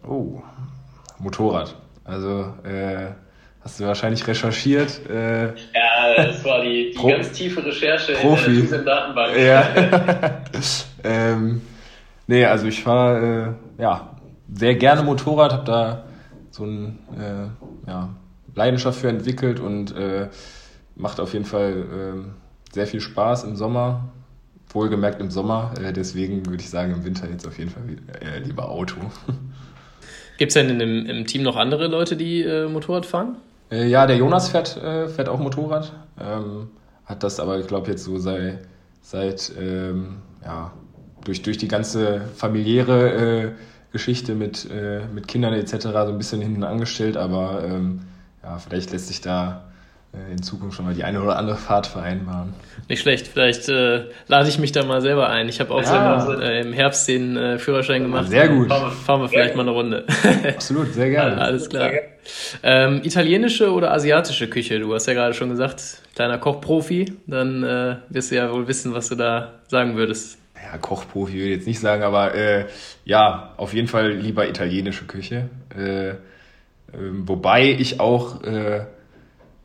Oh, 0.08 0.40
Motorrad. 1.18 1.76
Also 2.04 2.54
äh, 2.64 3.10
hast 3.62 3.80
du 3.80 3.84
wahrscheinlich 3.84 4.26
recherchiert. 4.26 5.00
Äh, 5.08 5.48
ja, 5.48 6.14
das 6.16 6.44
war 6.44 6.62
die, 6.62 6.94
die 6.96 7.06
ganz 7.06 7.32
tiefe 7.32 7.64
Recherche 7.64 8.14
Profi. 8.14 8.60
in 8.60 8.70
der 8.70 8.82
Datenbank. 8.82 9.36
Ja. 9.36 10.42
ähm, 11.04 11.60
nee, 12.26 12.44
also 12.44 12.66
ich 12.66 12.82
fahre 12.82 13.56
äh, 13.78 13.82
ja, 13.82 14.16
sehr 14.52 14.74
gerne 14.74 15.02
Motorrad, 15.02 15.52
habe 15.52 15.64
da 15.64 16.04
so 16.50 16.64
eine 16.64 16.96
äh, 17.86 17.90
ja, 17.90 18.10
Leidenschaft 18.54 19.00
für 19.00 19.08
entwickelt 19.08 19.60
und 19.60 19.94
äh, 19.94 20.28
macht 20.96 21.20
auf 21.20 21.32
jeden 21.32 21.44
Fall 21.44 21.72
äh, 21.72 22.74
sehr 22.74 22.86
viel 22.86 23.00
Spaß 23.00 23.44
im 23.44 23.56
Sommer. 23.56 24.08
Wohlgemerkt 24.72 25.20
im 25.20 25.30
Sommer, 25.30 25.74
äh, 25.82 25.92
deswegen 25.92 26.46
würde 26.46 26.62
ich 26.62 26.70
sagen, 26.70 26.92
im 26.92 27.04
Winter 27.04 27.28
jetzt 27.28 27.46
auf 27.46 27.58
jeden 27.58 27.70
Fall 27.70 27.82
äh, 28.20 28.38
lieber 28.38 28.68
Auto. 28.68 28.96
Gibt 30.38 30.50
es 30.50 30.54
denn 30.54 30.70
in 30.70 30.78
dem, 30.78 31.06
im 31.06 31.26
Team 31.26 31.42
noch 31.42 31.56
andere 31.56 31.88
Leute, 31.88 32.16
die 32.16 32.42
äh, 32.42 32.68
Motorrad 32.68 33.04
fahren? 33.04 33.36
Äh, 33.70 33.86
ja, 33.88 34.06
der 34.06 34.16
Jonas 34.16 34.48
fährt, 34.48 34.76
äh, 34.76 35.08
fährt 35.08 35.28
auch 35.28 35.38
Motorrad. 35.38 35.92
Ähm, 36.20 36.68
hat 37.04 37.22
das 37.22 37.40
aber, 37.40 37.58
ich 37.58 37.66
glaube, 37.66 37.90
jetzt 37.90 38.04
so 38.04 38.18
sei, 38.18 38.58
seit, 39.02 39.52
ähm, 39.58 40.18
ja, 40.44 40.72
durch, 41.24 41.42
durch 41.42 41.58
die 41.58 41.68
ganze 41.68 42.22
familiäre 42.36 43.12
äh, 43.12 43.52
Geschichte 43.92 44.36
mit, 44.36 44.68
mit 45.12 45.26
Kindern 45.26 45.52
etc. 45.52 45.78
so 45.82 45.88
ein 45.88 46.18
bisschen 46.18 46.40
hinten 46.40 46.62
angestellt, 46.62 47.16
aber 47.16 47.64
ähm, 47.64 48.02
ja, 48.40 48.56
vielleicht 48.58 48.92
lässt 48.92 49.08
sich 49.08 49.20
da 49.20 49.64
äh, 49.66 49.69
in 50.30 50.42
Zukunft 50.42 50.76
schon 50.76 50.86
mal 50.86 50.94
die 50.94 51.04
eine 51.04 51.22
oder 51.22 51.36
andere 51.36 51.56
Fahrt 51.56 51.86
vereinbaren. 51.86 52.52
Nicht 52.88 53.00
schlecht, 53.00 53.28
vielleicht 53.28 53.68
äh, 53.68 54.06
lade 54.26 54.48
ich 54.48 54.58
mich 54.58 54.72
da 54.72 54.84
mal 54.84 55.00
selber 55.00 55.28
ein. 55.28 55.48
Ich 55.48 55.60
habe 55.60 55.72
auch 55.72 55.82
ja. 55.82 56.20
selber 56.20 56.42
äh, 56.42 56.60
im 56.62 56.72
Herbst 56.72 57.06
den 57.06 57.36
äh, 57.36 57.58
Führerschein 57.58 58.02
gemacht. 58.02 58.28
Sehr 58.28 58.48
gut. 58.48 58.68
Fahren, 58.68 58.90
fahren 58.90 59.20
wir 59.20 59.28
vielleicht 59.28 59.54
mal 59.54 59.62
eine 59.62 59.70
Runde. 59.70 60.06
Absolut, 60.48 60.92
sehr 60.94 61.10
gerne. 61.10 61.38
Alles 61.40 61.68
klar. 61.68 61.90
Ähm, 62.62 63.02
italienische 63.04 63.72
oder 63.72 63.92
asiatische 63.92 64.48
Küche? 64.48 64.80
Du 64.80 64.92
hast 64.92 65.06
ja 65.06 65.14
gerade 65.14 65.34
schon 65.34 65.50
gesagt, 65.50 65.82
kleiner 66.16 66.38
Kochprofi. 66.38 67.12
Dann 67.26 67.62
äh, 67.62 67.96
wirst 68.08 68.32
du 68.32 68.36
ja 68.36 68.52
wohl 68.52 68.66
wissen, 68.66 68.92
was 68.92 69.08
du 69.08 69.14
da 69.14 69.60
sagen 69.68 69.96
würdest. 69.96 70.38
Ja, 70.56 70.76
Kochprofi 70.78 71.34
würde 71.34 71.46
ich 71.46 71.56
jetzt 71.56 71.66
nicht 71.66 71.80
sagen, 71.80 72.02
aber 72.02 72.34
äh, 72.34 72.66
ja, 73.04 73.54
auf 73.56 73.72
jeden 73.72 73.88
Fall 73.88 74.12
lieber 74.12 74.48
italienische 74.48 75.04
Küche. 75.04 75.48
Äh, 75.76 76.14
ähm, 76.92 77.28
wobei 77.28 77.70
ich 77.70 78.00
auch 78.00 78.42
äh, 78.42 78.84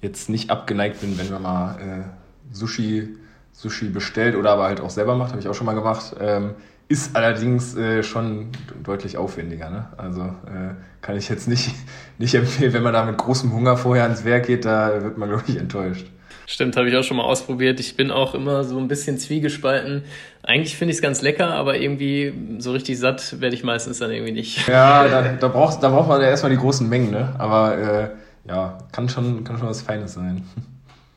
jetzt 0.06 0.30
nicht 0.30 0.50
abgeneigt 0.50 1.02
bin, 1.02 1.18
wenn 1.18 1.30
man 1.30 1.42
mal 1.42 1.76
äh, 1.80 2.56
Sushi, 2.56 3.18
Sushi 3.52 3.90
bestellt 3.90 4.36
oder 4.36 4.52
aber 4.52 4.64
halt 4.64 4.80
auch 4.80 4.90
selber 4.90 5.16
macht, 5.16 5.32
habe 5.32 5.42
ich 5.42 5.48
auch 5.48 5.56
schon 5.56 5.66
mal 5.66 5.74
gemacht. 5.74 6.16
Ähm, 6.20 6.52
ist 6.88 7.16
allerdings 7.16 7.76
äh, 7.76 8.04
schon 8.04 8.50
deutlich 8.84 9.18
aufwendiger. 9.18 9.72
Ne? 9.72 9.88
Also 9.98 10.22
äh, 10.22 10.76
kann 11.02 11.18
ich 11.18 11.30
jetzt 11.30 11.48
nicht, 11.48 11.72
nicht 12.20 12.36
empfehlen, 12.36 12.74
wenn 12.74 12.84
man 12.84 12.94
da 12.94 13.04
mit 13.04 13.18
großem 13.18 13.52
Hunger 13.52 13.76
vorher 13.76 14.04
ans 14.04 14.24
Werk 14.24 14.46
geht, 14.46 14.66
da 14.66 15.04
wird 15.04 15.18
man, 15.18 15.30
glaube 15.30 15.44
ich, 15.48 15.58
enttäuscht. 15.58 16.06
Stimmt, 16.48 16.78
habe 16.78 16.88
ich 16.88 16.96
auch 16.96 17.04
schon 17.04 17.18
mal 17.18 17.24
ausprobiert. 17.24 17.80
Ich 17.80 17.98
bin 17.98 18.12
auch 18.12 18.36
immer 18.36 18.64
so 18.64 18.78
ein 18.78 18.88
bisschen 18.88 19.18
zwiegespalten. 19.18 20.04
Eigentlich 20.44 20.78
finde 20.78 20.92
ich 20.92 20.98
es 20.98 21.02
ganz 21.02 21.24
lecker, 21.24 21.56
aber 21.56 21.78
irgendwie 21.80 22.34
so 22.60 22.72
richtig 22.72 23.00
satt 23.00 23.42
werde 23.42 23.56
ich 23.56 23.64
meistens 23.64 23.98
dann 23.98 24.12
irgendwie 24.12 24.34
nicht. 24.34 24.68
Ja, 24.68 25.08
da, 25.08 25.24
da, 25.24 25.48
braucht, 25.48 25.82
da 25.82 25.90
braucht 25.90 26.08
man 26.08 26.22
ja 26.22 26.28
erstmal 26.28 26.52
die 26.52 26.60
großen 26.60 26.88
Mengen, 26.88 27.10
ne? 27.10 27.34
Aber 27.40 27.78
äh, 27.78 28.10
ja, 28.48 28.78
kann 28.92 29.10
schon, 29.10 29.44
kann 29.44 29.58
schon 29.58 29.68
was 29.68 29.82
Feines 29.82 30.14
sein. 30.14 30.48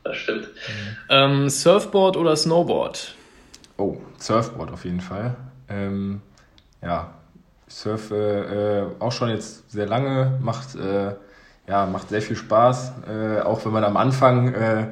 Das 0.05 0.17
stimmt. 0.17 0.45
Mhm. 0.45 0.97
Ähm, 1.11 1.49
Surfboard 1.49 2.17
oder 2.17 2.35
Snowboard? 2.35 3.15
Oh, 3.77 3.97
Surfboard 4.19 4.73
auf 4.73 4.85
jeden 4.85 5.01
Fall. 5.01 5.37
Ähm, 5.69 6.23
ja, 6.83 7.13
ich 7.67 7.75
surfe 7.75 8.95
äh, 8.99 9.03
auch 9.03 9.13
schon 9.13 9.29
jetzt 9.29 9.71
sehr 9.71 9.87
lange, 9.87 10.39
macht, 10.41 10.75
äh, 10.77 11.15
ja, 11.67 11.87
macht 11.87 12.09
sehr 12.09 12.23
viel 12.23 12.37
Spaß, 12.37 12.93
äh, 13.09 13.41
auch 13.41 13.65
wenn 13.65 13.73
man 13.73 13.85
am 13.85 13.97
Anfang 13.97 14.55
äh, 14.55 14.87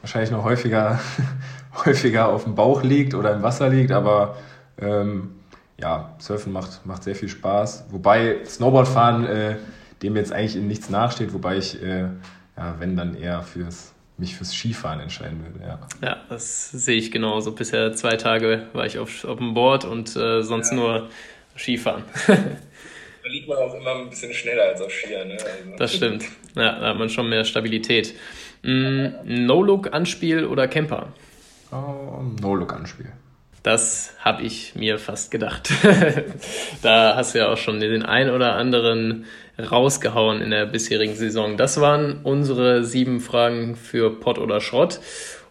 wahrscheinlich 0.00 0.30
noch 0.30 0.44
häufiger, 0.44 0.98
häufiger 1.84 2.28
auf 2.28 2.44
dem 2.44 2.54
Bauch 2.54 2.82
liegt 2.82 3.14
oder 3.14 3.34
im 3.34 3.42
Wasser 3.42 3.68
liegt, 3.68 3.92
aber 3.92 4.36
ähm, 4.78 5.34
ja, 5.78 6.14
Surfen 6.18 6.52
macht, 6.52 6.86
macht 6.86 7.02
sehr 7.02 7.14
viel 7.14 7.28
Spaß. 7.28 7.86
Wobei 7.90 8.38
Snowboardfahren 8.46 9.26
äh, 9.26 9.56
dem 10.04 10.16
jetzt 10.16 10.32
eigentlich 10.32 10.56
in 10.56 10.66
nichts 10.66 10.90
nachsteht, 10.90 11.32
wobei 11.32 11.56
ich, 11.56 11.82
äh, 11.82 12.08
ja, 12.56 12.76
wenn 12.78 12.96
dann 12.96 13.16
eher 13.16 13.42
fürs 13.42 13.94
mich 14.16 14.36
fürs 14.36 14.52
Skifahren 14.52 15.00
entscheiden 15.00 15.44
würde, 15.44 15.66
ja. 15.66 15.80
Ja, 16.00 16.22
das 16.28 16.70
sehe 16.70 16.96
ich 16.96 17.10
genauso. 17.10 17.52
Bisher 17.52 17.94
zwei 17.94 18.16
Tage 18.16 18.68
war 18.72 18.86
ich 18.86 18.98
auf, 18.98 19.24
auf 19.24 19.38
dem 19.38 19.54
Board 19.54 19.84
und 19.84 20.14
äh, 20.14 20.42
sonst 20.42 20.70
ja. 20.70 20.76
nur 20.76 21.08
Skifahren. 21.56 22.04
da 22.26 23.28
liegt 23.28 23.48
man 23.48 23.58
auch 23.58 23.74
immer 23.74 23.96
ein 23.96 24.10
bisschen 24.10 24.32
schneller 24.32 24.62
als 24.64 24.80
auf 24.80 24.92
Skier, 24.92 25.24
ne? 25.24 25.32
Also. 25.32 25.76
Das 25.78 25.94
stimmt. 25.94 26.24
Ja, 26.54 26.78
da 26.78 26.88
hat 26.90 26.98
man 26.98 27.08
schon 27.08 27.28
mehr 27.28 27.44
Stabilität. 27.44 28.14
Mm, 28.62 29.06
No-Look-Anspiel 29.24 30.46
oder 30.46 30.68
Camper? 30.68 31.12
Oh, 31.72 32.22
No-Look-Anspiel. 32.40 33.10
Das 33.64 34.12
habe 34.20 34.42
ich 34.42 34.74
mir 34.74 34.98
fast 34.98 35.30
gedacht. 35.30 35.70
da 36.82 37.16
hast 37.16 37.34
du 37.34 37.38
ja 37.38 37.48
auch 37.48 37.56
schon 37.56 37.80
den 37.80 38.02
ein 38.02 38.28
oder 38.28 38.56
anderen 38.56 39.24
rausgehauen 39.58 40.42
in 40.42 40.50
der 40.50 40.66
bisherigen 40.66 41.14
Saison. 41.14 41.56
Das 41.56 41.80
waren 41.80 42.20
unsere 42.24 42.84
sieben 42.84 43.20
Fragen 43.20 43.74
für 43.74 44.20
Pott 44.20 44.38
oder 44.38 44.60
Schrott. 44.60 45.00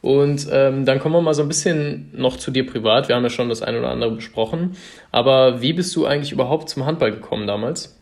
Und 0.04 0.48
ähm, 0.52 0.86
dann 0.86 1.00
kommen 1.00 1.16
wir 1.16 1.22
mal 1.22 1.34
so 1.34 1.42
ein 1.42 1.48
bisschen 1.48 2.12
noch 2.14 2.38
zu 2.38 2.52
dir 2.52 2.68
privat. 2.68 3.08
Wir 3.08 3.16
haben 3.16 3.24
ja 3.24 3.32
schon 3.32 3.50
das 3.50 3.64
eine 3.64 3.80
oder 3.80 3.90
andere 3.90 4.12
besprochen. 4.12 4.78
Aber 5.12 5.62
wie 5.62 5.74
bist 5.74 5.96
du 5.96 6.06
eigentlich 6.06 6.32
überhaupt 6.32 6.70
zum 6.70 6.86
Handball 6.86 7.12
gekommen 7.12 7.48
damals? 7.48 7.98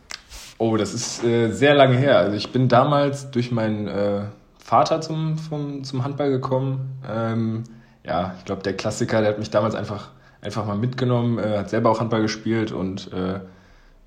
Oh, 0.58 0.76
das 0.76 0.94
ist 0.94 1.24
äh, 1.24 1.52
sehr 1.52 1.74
lange 1.74 1.96
her. 1.96 2.18
Also 2.18 2.36
ich 2.36 2.50
bin 2.52 2.68
damals 2.68 3.32
durch 3.32 3.50
meinen 3.50 3.88
äh, 3.88 4.24
Vater 4.58 5.00
zum, 5.00 5.38
vom, 5.38 5.86
zum 5.86 6.04
Handball 6.04 6.32
gekommen. 6.32 7.00
Ähm, 7.10 7.64
ja, 8.04 8.36
ich 8.38 8.46
glaube, 8.46 8.64
der 8.64 8.76
Klassiker, 8.76 9.22
der 9.22 9.32
hat 9.32 9.40
mich 9.40 9.50
damals 9.50 9.76
einfach, 9.76 10.10
einfach 10.42 10.66
mal 10.66 10.78
mitgenommen, 10.78 11.38
äh, 11.38 11.60
hat 11.60 11.70
selber 11.70 11.90
auch 11.92 12.00
Handball 12.00 12.22
gespielt 12.22 12.72
und 12.72 13.12
äh, 13.14 13.40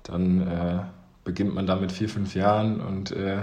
dann 0.03 0.41
äh, 0.47 0.79
beginnt 1.23 1.55
man 1.55 1.65
da 1.65 1.75
mit 1.75 1.91
vier, 1.91 2.09
fünf 2.09 2.35
Jahren 2.35 2.81
und 2.81 3.11
äh, 3.11 3.39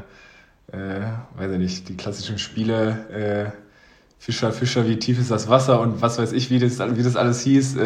äh, 0.73 1.03
weiß 1.37 1.53
ich 1.53 1.59
nicht, 1.59 1.89
die 1.89 1.97
klassischen 1.97 2.39
Spiele, 2.39 3.53
äh, 3.53 3.59
Fischer, 4.19 4.53
Fischer, 4.53 4.87
wie 4.87 4.99
tief 4.99 5.19
ist 5.19 5.31
das 5.33 5.49
Wasser 5.49 5.81
und 5.81 6.01
was 6.01 6.19
weiß 6.19 6.33
ich, 6.33 6.51
wie 6.51 6.61
das, 6.61 6.79
wie 6.79 7.03
das 7.03 7.17
alles 7.17 7.41
hieß. 7.41 7.77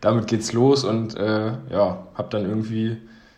Damit 0.00 0.26
geht's 0.26 0.52
los 0.52 0.82
und 0.82 1.14
ja, 1.14 2.08
habe 2.14 2.28
dann 2.30 2.46
irgendwie 2.46 2.96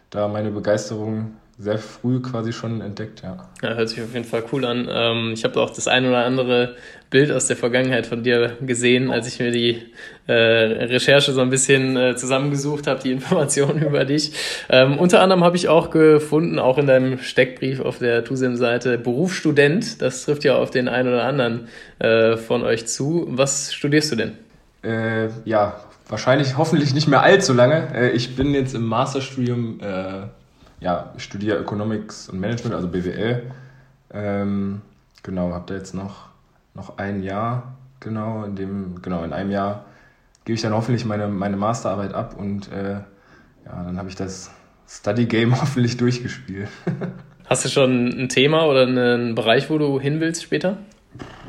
da 0.09 0.27
meine 0.27 0.51
Begeisterung 0.51 1.37
sehr 1.61 1.77
früh 1.77 2.21
quasi 2.23 2.55
schon 2.55 2.81
entdeckt, 2.81 3.23
ja. 3.23 3.37
Ja, 3.63 3.75
hört 3.75 3.91
sich 3.91 4.01
auf 4.01 4.15
jeden 4.15 4.25
Fall 4.25 4.43
cool 4.51 4.65
an. 4.65 4.89
Ähm, 4.91 5.33
ich 5.35 5.45
habe 5.45 5.61
auch 5.61 5.69
das 5.69 5.89
ein 5.89 6.07
oder 6.07 6.25
andere 6.25 6.77
Bild 7.11 7.31
aus 7.31 7.49
der 7.49 7.57
Vergangenheit 7.57 8.07
von 8.07 8.23
dir 8.23 8.57
gesehen, 8.63 9.11
als 9.11 9.29
ich 9.29 9.41
mir 9.41 9.51
die 9.51 9.83
äh, 10.27 10.33
Recherche 10.33 11.33
so 11.33 11.43
ein 11.43 11.51
bisschen 11.51 11.99
äh, 11.99 12.17
zusammengesucht 12.17 12.87
habe, 12.87 13.03
die 13.03 13.13
Informationen 13.13 13.83
über 13.83 14.07
dich. 14.07 14.33
Ähm, 14.71 14.99
unter 14.99 15.21
anderem 15.21 15.45
habe 15.45 15.57
ich 15.57 15.69
auch 15.69 15.91
gefunden, 15.91 16.59
auch 16.59 16.79
in 16.79 16.87
deinem 16.87 17.19
Steckbrief 17.19 17.81
auf 17.81 17.99
der 17.99 18.25
TUSEM-Seite, 18.25 18.97
Berufsstudent. 18.97 20.01
Das 20.01 20.25
trifft 20.25 20.45
ja 20.45 20.57
auf 20.57 20.71
den 20.71 20.89
einen 20.89 21.09
oder 21.09 21.25
anderen 21.25 21.69
äh, 21.99 22.39
von 22.39 22.63
euch 22.63 22.87
zu. 22.87 23.27
Was 23.29 23.75
studierst 23.75 24.13
du 24.13 24.17
denn? 24.17 24.33
Äh, 24.83 25.29
ja, 25.45 25.79
wahrscheinlich 26.09 26.57
hoffentlich 26.57 26.95
nicht 26.95 27.07
mehr 27.07 27.23
allzu 27.23 27.53
lange. 27.53 27.95
Äh, 27.95 28.11
ich 28.13 28.35
bin 28.35 28.55
jetzt 28.55 28.75
im 28.75 28.87
Masterstudium 28.87 29.81
äh, 29.81 30.23
ja, 30.81 31.13
ich 31.17 31.25
studiere 31.25 31.59
Economics 31.59 32.29
und 32.29 32.41
Management, 32.41 32.75
also 32.75 32.89
BWL. 32.89 33.51
Ähm, 34.13 34.83
genau, 35.23 35.53
habe 35.53 35.65
da 35.67 35.75
jetzt 35.75 35.95
noch, 35.95 36.29
noch 36.75 36.99
ein 36.99 37.23
Jahr, 37.23 37.75
genau, 38.01 38.45
in 38.45 38.57
dem, 38.57 39.03
genau, 39.03 39.23
in 39.23 39.33
einem 39.33 39.51
Jahr 39.51 39.85
gebe 40.45 40.55
ich 40.55 40.63
dann 40.63 40.73
hoffentlich 40.73 41.05
meine, 41.05 41.29
meine 41.29 41.57
Masterarbeit 41.57 42.15
ab 42.15 42.35
und 42.37 42.73
äh, 42.73 42.95
ja, 42.95 43.85
dann 43.85 43.99
habe 43.99 44.09
ich 44.09 44.17
das 44.17 44.51
Study 44.89 45.27
Game 45.27 45.53
hoffentlich 45.61 45.97
durchgespielt. 45.97 46.69
Hast 47.47 47.65
du 47.65 47.69
schon 47.69 48.09
ein 48.09 48.29
Thema 48.29 48.67
oder 48.67 48.83
einen 48.83 49.35
Bereich, 49.35 49.71
wo 49.71 49.79
du 49.79 49.99
hin 49.99 50.21
willst 50.21 50.43
später? 50.43 50.79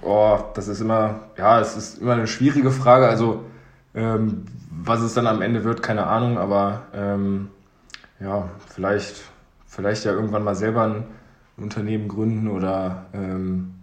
Oh, 0.01 0.39
das 0.55 0.67
ist 0.67 0.81
immer, 0.81 1.27
ja, 1.37 1.59
es 1.59 1.77
ist 1.77 2.01
immer 2.01 2.13
eine 2.13 2.25
schwierige 2.25 2.71
Frage. 2.71 3.07
Also, 3.07 3.45
ähm, 3.93 4.45
was 4.71 5.01
es 5.01 5.13
dann 5.13 5.27
am 5.27 5.43
Ende 5.43 5.63
wird, 5.63 5.83
keine 5.83 6.07
Ahnung, 6.07 6.39
aber 6.39 6.83
ähm, 6.95 7.49
ja, 8.21 8.49
vielleicht, 8.67 9.23
vielleicht 9.67 10.05
ja 10.05 10.11
irgendwann 10.11 10.43
mal 10.43 10.55
selber 10.55 10.83
ein 10.83 11.03
Unternehmen 11.57 12.07
gründen 12.07 12.47
oder 12.47 13.05
ähm, 13.13 13.73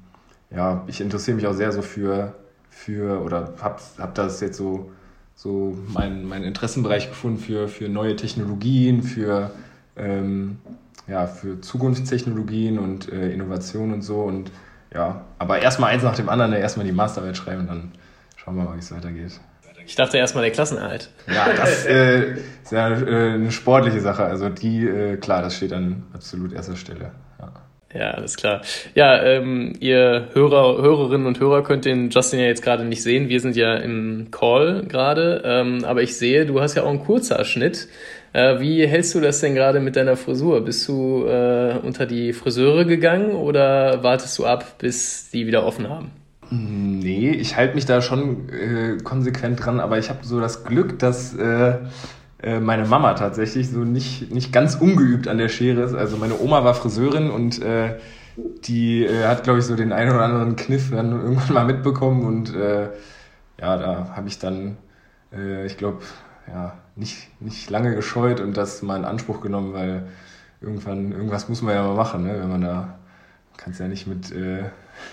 ja, 0.50 0.84
ich 0.86 1.00
interessiere 1.00 1.36
mich 1.36 1.46
auch 1.46 1.54
sehr 1.54 1.72
so 1.72 1.82
für, 1.82 2.34
für 2.70 3.22
oder 3.22 3.54
habe 3.60 3.80
hab 3.98 4.14
das 4.14 4.40
jetzt 4.40 4.56
so, 4.56 4.90
so 5.34 5.76
meinen 5.88 6.26
mein 6.26 6.44
Interessenbereich 6.44 7.08
gefunden 7.08 7.38
für, 7.38 7.68
für 7.68 7.88
neue 7.88 8.16
Technologien, 8.16 9.02
für, 9.02 9.50
ähm, 9.96 10.58
ja, 11.06 11.26
für 11.26 11.60
Zukunftstechnologien 11.60 12.78
und 12.78 13.10
äh, 13.12 13.32
Innovation 13.32 13.92
und 13.92 14.02
so 14.02 14.22
und 14.22 14.50
ja, 14.94 15.22
aber 15.38 15.60
erstmal 15.60 15.90
eins 15.90 16.02
nach 16.02 16.16
dem 16.16 16.30
anderen, 16.30 16.52
erstmal 16.54 16.86
die 16.86 16.92
Masterarbeit 16.92 17.36
schreiben 17.36 17.62
und 17.62 17.66
dann 17.68 17.92
schauen 18.36 18.56
wir 18.56 18.64
mal, 18.64 18.74
wie 18.74 18.80
es 18.80 18.90
weitergeht. 18.90 19.38
Ich 19.88 19.96
dachte 19.96 20.18
erstmal 20.18 20.44
der 20.44 20.52
Klassenerhalt. 20.52 21.08
Ja, 21.26 21.48
das 21.56 21.86
äh, 21.86 22.32
ist 22.62 22.72
ja 22.72 22.90
äh, 22.90 23.32
eine 23.32 23.50
sportliche 23.50 24.00
Sache. 24.00 24.22
Also 24.22 24.50
die, 24.50 24.86
äh, 24.86 25.16
klar, 25.16 25.40
das 25.40 25.56
steht 25.56 25.72
an 25.72 26.04
absolut 26.12 26.52
erster 26.52 26.76
Stelle. 26.76 27.12
Ja. 27.40 27.52
Ja, 27.94 28.10
alles 28.10 28.36
klar. 28.36 28.60
Ja, 28.94 29.22
ähm, 29.22 29.72
ihr 29.80 30.28
Hörer, 30.34 30.82
Hörerinnen 30.82 31.26
und 31.26 31.40
Hörer 31.40 31.62
könnt 31.62 31.86
den 31.86 32.10
Justin 32.10 32.38
ja 32.38 32.44
jetzt 32.44 32.62
gerade 32.62 32.84
nicht 32.84 33.02
sehen. 33.02 33.30
Wir 33.30 33.40
sind 33.40 33.56
ja 33.56 33.76
im 33.76 34.28
Call 34.30 34.84
gerade. 34.86 35.40
Ähm, 35.46 35.82
aber 35.84 36.02
ich 36.02 36.18
sehe, 36.18 36.44
du 36.44 36.60
hast 36.60 36.74
ja 36.74 36.82
auch 36.82 36.90
einen 36.90 37.02
kurzer 37.02 37.42
Schnitt. 37.46 37.88
Äh, 38.34 38.60
wie 38.60 38.86
hältst 38.86 39.14
du 39.14 39.20
das 39.20 39.40
denn 39.40 39.54
gerade 39.54 39.80
mit 39.80 39.96
deiner 39.96 40.18
Frisur? 40.18 40.62
Bist 40.66 40.86
du 40.86 41.24
äh, 41.24 41.78
unter 41.82 42.04
die 42.04 42.34
Friseure 42.34 42.84
gegangen 42.84 43.30
oder 43.30 44.02
wartest 44.02 44.38
du 44.38 44.44
ab, 44.44 44.76
bis 44.76 45.30
die 45.30 45.46
wieder 45.46 45.64
offen 45.64 45.88
haben? 45.88 46.10
Nee, 46.50 47.30
ich 47.30 47.56
halte 47.56 47.74
mich 47.74 47.84
da 47.84 48.00
schon 48.00 48.48
äh, 48.48 48.96
konsequent 49.02 49.64
dran, 49.64 49.80
aber 49.80 49.98
ich 49.98 50.08
habe 50.08 50.20
so 50.22 50.40
das 50.40 50.64
Glück, 50.64 50.98
dass 50.98 51.34
äh, 51.34 51.78
äh, 52.42 52.60
meine 52.60 52.86
Mama 52.86 53.14
tatsächlich 53.14 53.70
so 53.70 53.80
nicht, 53.80 54.32
nicht 54.32 54.52
ganz 54.52 54.74
ungeübt 54.74 55.28
an 55.28 55.38
der 55.38 55.48
Schere 55.48 55.82
ist. 55.82 55.94
Also 55.94 56.16
meine 56.16 56.38
Oma 56.40 56.64
war 56.64 56.72
Friseurin 56.74 57.30
und 57.30 57.60
äh, 57.60 57.98
die 58.64 59.04
äh, 59.04 59.26
hat, 59.26 59.44
glaube 59.44 59.58
ich, 59.58 59.66
so 59.66 59.76
den 59.76 59.92
einen 59.92 60.10
oder 60.10 60.22
anderen 60.22 60.56
Kniff 60.56 60.90
dann 60.90 61.12
irgendwann 61.12 61.54
mal 61.54 61.64
mitbekommen 61.66 62.24
und 62.24 62.54
äh, 62.54 62.88
ja, 63.60 63.76
da 63.76 64.12
habe 64.14 64.28
ich 64.28 64.38
dann, 64.38 64.76
ich 65.66 65.76
glaube, 65.76 65.98
ja, 66.46 66.78
nicht, 66.94 67.28
nicht 67.40 67.68
lange 67.70 67.96
gescheut 67.96 68.40
und 68.40 68.56
das 68.56 68.82
mal 68.82 68.96
in 68.96 69.04
Anspruch 69.04 69.40
genommen, 69.40 69.74
weil 69.74 70.06
irgendwann, 70.60 71.10
irgendwas 71.10 71.48
muss 71.48 71.60
man 71.60 71.74
ja 71.74 71.82
mal 71.82 71.96
machen, 71.96 72.22
ne? 72.22 72.38
wenn 72.40 72.48
man 72.48 72.60
da, 72.60 72.98
kannst 73.56 73.80
ja 73.80 73.88
nicht 73.88 74.06
mit... 74.06 74.32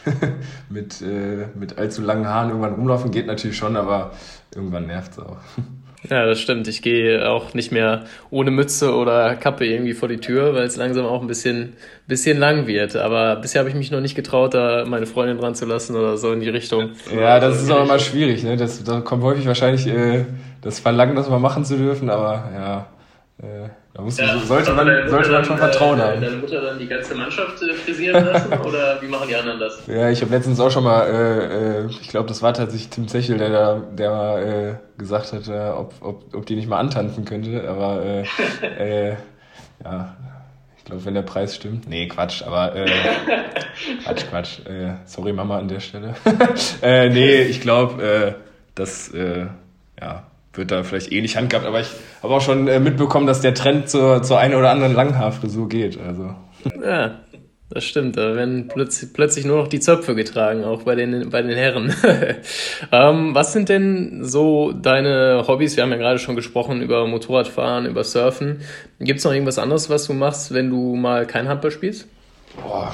Mit, 0.69 1.01
äh, 1.01 1.47
mit 1.55 1.77
allzu 1.77 2.01
langen 2.01 2.27
Haaren 2.27 2.49
irgendwann 2.49 2.73
rumlaufen 2.73 3.11
geht 3.11 3.27
natürlich 3.27 3.57
schon, 3.57 3.75
aber 3.75 4.11
irgendwann 4.53 4.87
nervt 4.87 5.13
es 5.13 5.19
auch. 5.19 5.37
Ja, 6.09 6.25
das 6.25 6.39
stimmt. 6.39 6.67
Ich 6.67 6.83
gehe 6.83 7.27
auch 7.27 7.53
nicht 7.53 7.71
mehr 7.71 8.03
ohne 8.29 8.51
Mütze 8.51 8.93
oder 8.93 9.35
Kappe 9.35 9.65
irgendwie 9.65 9.93
vor 9.93 10.07
die 10.07 10.17
Tür, 10.17 10.53
weil 10.53 10.65
es 10.65 10.75
langsam 10.75 11.05
auch 11.05 11.21
ein 11.21 11.27
bisschen, 11.27 11.73
bisschen 12.07 12.37
lang 12.37 12.67
wird. 12.67 12.95
Aber 12.95 13.37
bisher 13.37 13.59
habe 13.59 13.69
ich 13.69 13.75
mich 13.75 13.89
noch 13.89 14.01
nicht 14.01 14.13
getraut, 14.13 14.53
da 14.53 14.85
meine 14.85 15.07
Freundin 15.07 15.39
dran 15.39 15.55
zu 15.55 15.65
lassen 15.65 15.95
oder 15.95 16.17
so 16.17 16.31
in 16.31 16.41
die 16.41 16.49
Richtung. 16.49 16.91
Ja, 17.11 17.39
das 17.39 17.61
ist 17.61 17.71
auch 17.71 17.83
immer 17.83 17.97
schwierig. 17.97 18.43
Ne? 18.43 18.55
Das, 18.55 18.83
da 18.83 19.01
kommt 19.01 19.23
häufig 19.23 19.47
wahrscheinlich 19.47 19.87
äh, 19.87 20.25
das 20.61 20.79
Verlangen, 20.79 21.15
das 21.15 21.29
mal 21.29 21.39
machen 21.39 21.65
zu 21.65 21.75
dürfen, 21.77 22.09
aber 22.09 22.51
ja. 22.53 22.87
Äh, 23.41 23.69
da 23.95 24.01
muss, 24.01 24.17
ja, 24.17 24.37
sollte 24.39 24.73
man, 24.73 25.09
sollte 25.09 25.31
man 25.31 25.45
schon 25.45 25.57
Vertrauen 25.57 25.97
äh, 25.97 26.03
haben. 26.03 26.21
Deine 26.21 26.35
Mutter 26.35 26.61
dann 26.61 26.77
die 26.77 26.87
ganze 26.87 27.15
Mannschaft 27.15 27.61
äh, 27.63 27.73
frisieren 27.73 28.25
lassen 28.25 28.51
oder 28.65 29.01
wie 29.01 29.07
machen 29.07 29.29
die 29.29 29.35
anderen 29.37 29.57
das? 29.57 29.87
Ja, 29.87 30.09
ich 30.09 30.21
habe 30.21 30.35
letztens 30.35 30.59
auch 30.59 30.69
schon 30.69 30.83
mal, 30.83 31.07
äh, 31.07 31.83
äh 31.83 31.85
ich 31.87 32.09
glaube, 32.09 32.27
das 32.27 32.41
war 32.41 32.53
tatsächlich 32.53 32.89
Tim 32.89 33.07
Zechel, 33.07 33.37
der 33.37 33.49
da, 33.49 33.81
der 33.93 34.09
mal 34.09 34.43
äh, 34.43 34.99
gesagt 34.99 35.31
hat, 35.31 35.47
ob, 35.47 35.93
ob, 36.01 36.35
ob 36.35 36.45
die 36.45 36.57
nicht 36.57 36.67
mal 36.67 36.79
antanzen 36.79 37.23
könnte. 37.23 37.69
Aber 37.69 38.03
ja, 39.83 40.17
ich 40.77 40.83
glaube, 40.83 41.05
wenn 41.05 41.13
der 41.13 41.21
Preis 41.21 41.55
stimmt. 41.55 41.87
Nee, 41.87 42.09
Quatsch, 42.09 42.43
aber 42.43 42.73
Quatsch, 44.03 44.25
Quatsch. 44.29 44.59
Sorry, 45.05 45.31
Mama 45.31 45.57
an 45.57 45.69
der 45.69 45.79
Stelle. 45.79 46.15
nee, 46.81 47.43
ich 47.43 47.61
glaube, 47.61 48.35
das 48.75 49.13
äh, 49.13 49.45
ja 50.01 50.25
wird 50.57 50.71
da 50.71 50.83
vielleicht 50.83 51.11
eh 51.11 51.21
nicht 51.21 51.37
handgehabt, 51.37 51.65
aber 51.65 51.81
ich 51.81 51.89
habe 52.23 52.33
auch 52.33 52.41
schon 52.41 52.67
äh, 52.67 52.79
mitbekommen, 52.79 53.27
dass 53.27 53.41
der 53.41 53.53
Trend 53.53 53.89
zur, 53.89 54.23
zur 54.23 54.39
einen 54.39 54.55
oder 54.55 54.71
anderen 54.71 54.93
Langhaarfrisur 54.93 55.69
geht. 55.69 55.99
Also. 55.99 56.35
Ja, 56.83 57.19
das 57.69 57.83
stimmt. 57.83 58.15
Da 58.15 58.35
werden 58.35 58.67
plötzlich, 58.67 59.13
plötzlich 59.13 59.45
nur 59.45 59.57
noch 59.57 59.67
die 59.67 59.79
Zöpfe 59.79 60.15
getragen, 60.15 60.63
auch 60.63 60.83
bei 60.83 60.95
den, 60.95 61.29
bei 61.29 61.41
den 61.41 61.55
Herren. 61.55 61.93
ähm, 62.91 63.33
was 63.33 63.53
sind 63.53 63.69
denn 63.69 64.23
so 64.23 64.71
deine 64.71 65.45
Hobbys? 65.47 65.75
Wir 65.75 65.83
haben 65.83 65.91
ja 65.91 65.97
gerade 65.97 66.19
schon 66.19 66.35
gesprochen 66.35 66.81
über 66.81 67.07
Motorradfahren, 67.07 67.85
über 67.85 68.03
Surfen. 68.03 68.61
Gibt 68.99 69.19
es 69.19 69.25
noch 69.25 69.33
irgendwas 69.33 69.57
anderes, 69.57 69.89
was 69.89 70.05
du 70.05 70.13
machst, 70.13 70.53
wenn 70.53 70.69
du 70.69 70.95
mal 70.95 71.25
kein 71.25 71.47
Handball 71.47 71.71
spielst? 71.71 72.07
Boah. 72.61 72.93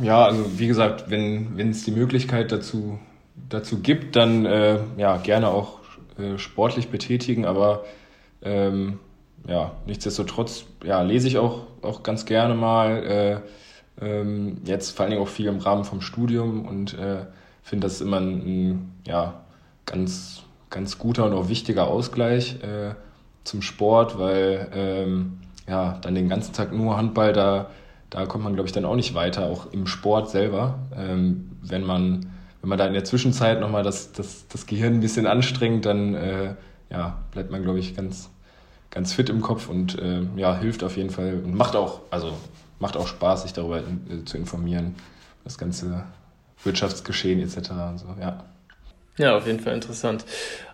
Ja, 0.00 0.26
also 0.26 0.58
wie 0.58 0.68
gesagt, 0.68 1.10
wenn 1.10 1.70
es 1.70 1.84
die 1.84 1.90
Möglichkeit 1.90 2.52
dazu, 2.52 3.00
dazu 3.48 3.80
gibt, 3.80 4.14
dann 4.14 4.46
äh, 4.46 4.78
ja 4.96 5.16
gerne 5.16 5.48
auch 5.48 5.77
äh, 6.18 6.38
sportlich 6.38 6.88
betätigen, 6.88 7.44
aber 7.44 7.84
ähm, 8.42 8.98
ja, 9.46 9.72
nichtsdestotrotz 9.86 10.66
ja, 10.84 11.02
lese 11.02 11.28
ich 11.28 11.38
auch, 11.38 11.66
auch 11.82 12.02
ganz 12.02 12.26
gerne 12.26 12.54
mal. 12.54 13.04
Äh, 13.04 13.40
ähm, 14.00 14.58
jetzt 14.64 14.92
vor 14.92 15.04
allen 15.04 15.10
Dingen 15.10 15.22
auch 15.22 15.28
viel 15.28 15.46
im 15.46 15.58
Rahmen 15.58 15.84
vom 15.84 16.00
Studium 16.00 16.66
und 16.66 16.94
äh, 16.94 17.26
finde 17.62 17.86
das 17.86 18.00
immer 18.00 18.18
ein, 18.18 18.38
ein, 18.38 18.92
ja, 19.06 19.40
ganz, 19.86 20.42
ganz 20.70 20.98
guter 20.98 21.24
und 21.24 21.32
auch 21.32 21.48
wichtiger 21.48 21.88
Ausgleich 21.88 22.62
äh, 22.62 22.94
zum 23.44 23.62
Sport, 23.62 24.18
weil 24.18 24.68
ähm, 24.74 25.38
ja, 25.68 25.98
dann 26.00 26.14
den 26.14 26.28
ganzen 26.28 26.52
Tag 26.52 26.72
nur 26.72 26.96
Handball, 26.96 27.32
da, 27.32 27.70
da 28.10 28.26
kommt 28.26 28.44
man, 28.44 28.54
glaube 28.54 28.68
ich, 28.68 28.72
dann 28.72 28.84
auch 28.84 28.96
nicht 28.96 29.14
weiter, 29.14 29.46
auch 29.46 29.72
im 29.72 29.86
Sport 29.86 30.30
selber. 30.30 30.78
Ähm, 30.96 31.50
wenn 31.62 31.84
man 31.84 32.30
wenn 32.68 32.76
man 32.76 32.78
da 32.80 32.86
in 32.86 32.92
der 32.92 33.04
Zwischenzeit 33.04 33.60
nochmal 33.60 33.82
das, 33.82 34.12
das, 34.12 34.46
das 34.48 34.66
Gehirn 34.66 34.94
ein 34.94 35.00
bisschen 35.00 35.26
anstrengt, 35.26 35.86
dann 35.86 36.14
äh, 36.14 36.54
ja, 36.90 37.16
bleibt 37.30 37.50
man, 37.50 37.62
glaube 37.62 37.78
ich, 37.78 37.96
ganz, 37.96 38.28
ganz 38.90 39.14
fit 39.14 39.30
im 39.30 39.40
Kopf 39.40 39.70
und 39.70 39.98
äh, 39.98 40.20
ja, 40.36 40.54
hilft 40.58 40.84
auf 40.84 40.98
jeden 40.98 41.08
Fall 41.08 41.40
und 41.42 41.54
macht 41.54 41.76
auch, 41.76 42.02
also 42.10 42.34
macht 42.78 42.98
auch 42.98 43.06
Spaß, 43.06 43.44
sich 43.44 43.54
darüber 43.54 43.78
in, 43.78 44.20
äh, 44.20 44.24
zu 44.26 44.36
informieren, 44.36 44.96
das 45.44 45.56
ganze 45.56 46.04
Wirtschaftsgeschehen 46.62 47.40
etc. 47.40 47.70
Und 47.70 47.98
so, 48.00 48.06
ja. 48.20 48.44
Ja, 49.18 49.36
auf 49.36 49.48
jeden 49.48 49.58
Fall 49.58 49.74
interessant. 49.74 50.24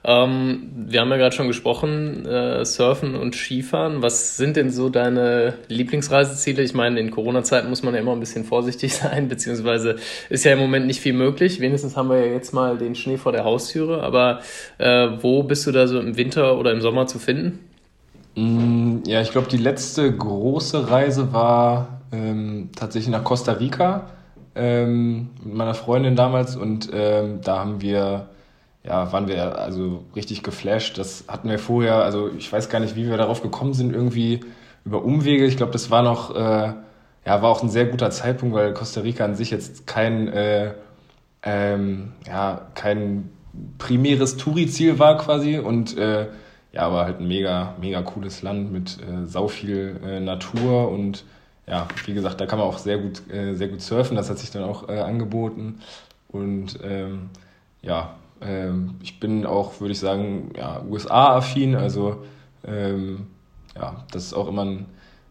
Ähm, 0.05 0.71
wir 0.75 1.01
haben 1.01 1.11
ja 1.11 1.17
gerade 1.17 1.35
schon 1.35 1.49
gesprochen, 1.49 2.27
äh, 2.27 2.63
Surfen 2.67 3.15
und 3.15 3.35
Skifahren. 3.35 4.03
Was 4.03 4.37
sind 4.37 4.57
denn 4.57 4.71
so 4.71 4.91
deine 4.91 5.55
Lieblingsreiseziele? 5.69 6.63
Ich 6.63 6.75
meine, 6.75 7.01
in 7.01 7.11
Corona-Zeiten 7.11 7.71
muss 7.71 7.83
man 7.83 7.95
ja 7.95 8.01
immer 8.01 8.13
ein 8.13 8.21
bisschen 8.21 8.45
vorsichtig 8.45 8.95
sein, 8.97 9.29
beziehungsweise 9.29 9.97
ist 10.29 10.45
ja 10.45 10.53
im 10.53 10.59
Moment 10.59 10.87
nicht 10.87 11.01
viel 11.01 11.15
möglich. 11.15 11.59
Wenigstens 11.61 11.97
haben 11.97 12.11
wir 12.11 12.19
ja 12.19 12.33
jetzt 12.33 12.53
mal 12.53 12.77
den 12.77 12.95
Schnee 12.95 13.17
vor 13.17 13.33
der 13.33 13.45
Haustüre. 13.45 14.03
Aber 14.03 14.41
äh, 14.77 15.09
wo 15.23 15.43
bist 15.43 15.67
du 15.67 15.73
da 15.73 15.87
so 15.87 15.99
im 15.99 16.19
Winter 16.19 16.59
oder 16.59 16.71
im 16.73 16.83
Sommer 16.83 17.07
zu 17.07 17.19
finden? 17.19 17.61
Mm, 18.35 18.99
ja, 19.07 19.23
ich 19.23 19.31
glaube, 19.31 19.49
die 19.49 19.57
letzte 19.57 20.13
große 20.15 20.91
Reise 20.91 21.33
war 21.33 22.03
ähm, 22.13 22.69
tatsächlich 22.77 23.11
nach 23.11 23.25
Costa 23.25 23.53
Rica 23.53 24.11
ähm, 24.55 25.31
mit 25.43 25.55
meiner 25.55 25.75
Freundin 25.75 26.17
damals 26.17 26.57
und 26.57 26.91
ähm, 26.93 27.41
da 27.43 27.59
haben 27.59 27.81
wir, 27.81 28.29
ja, 28.85 29.13
waren 29.13 29.29
wir 29.29 29.59
also 29.59 30.05
richtig 30.15 30.43
geflasht. 30.43 30.99
Das 30.99 31.25
hatten 31.29 31.49
wir 31.49 31.59
vorher, 31.59 31.97
also 31.97 32.31
ich 32.37 32.53
weiß 32.53 32.69
gar 32.69 32.81
nicht, 32.81 32.97
wie 32.97 33.09
wir 33.09 33.17
darauf 33.17 33.43
gekommen 33.43 33.75
sind, 33.75 33.95
irgendwie 33.95 34.41
über 34.85 35.05
Umwege. 35.05 35.47
Ich 35.47 35.57
glaube, 35.57 35.73
das 35.73 35.91
war 35.91 36.03
noch, 36.03 36.35
äh, 36.35 36.75
ja, 37.27 37.43
war 37.43 37.45
auch 37.45 37.63
ein 37.63 37.71
sehr 37.71 37.87
guter 37.87 38.11
Zeitpunkt, 38.11 38.55
weil 38.55 38.75
Costa 38.75 39.01
Rica 39.01 39.25
an 39.25 39.35
sich 39.35 39.51
jetzt 39.51 39.87
kein, 39.87 40.29
äh, 40.29 40.73
ähm, 41.43 42.13
ja, 42.27 42.63
kein 42.75 43.31
primäres 43.79 44.37
Touri-Ziel 44.37 44.99
war 44.99 45.17
quasi 45.19 45.59
und 45.59 45.97
äh, 45.97 46.27
ja, 46.73 46.83
aber 46.83 47.05
halt 47.05 47.21
ein 47.21 47.29
mega, 47.29 47.75
mega 47.81 48.03
cooles 48.03 48.43
Land 48.43 48.73
mit 48.73 48.99
äh, 49.01 49.27
sau 49.27 49.49
viel 49.49 50.01
äh, 50.05 50.21
Natur 50.21 50.91
und 50.91 51.25
ja, 51.67 51.89
wie 52.05 52.15
gesagt, 52.15 52.41
da 52.41 52.47
kann 52.47 52.59
man 52.59 52.69
auch 52.69 52.79
sehr 52.79 52.99
gut, 52.99 53.23
äh, 53.33 53.55
sehr 53.55 53.69
gut 53.69 53.81
surfen. 53.81 54.17
Das 54.17 54.29
hat 54.29 54.39
sich 54.39 54.51
dann 54.51 54.65
auch 54.65 54.89
äh, 54.89 54.99
angeboten. 54.99 55.81
Und 56.29 56.79
ähm, 56.83 57.31
ja, 57.81 58.17
ähm, 58.45 58.97
ich 59.03 59.21
bin 59.21 59.47
auch, 59.47 59.81
würde 59.81 59.93
ich 59.93 60.01
sagen, 60.01 60.51
ja, 60.57 60.83
USA-affin. 60.89 61.75
Also 61.75 62.25
ähm, 62.67 63.27
ja, 63.75 64.05
das 64.13 64.25
ist 64.25 64.35
auch 64.35 64.49
immer 64.49 64.65
ein, 64.65 64.87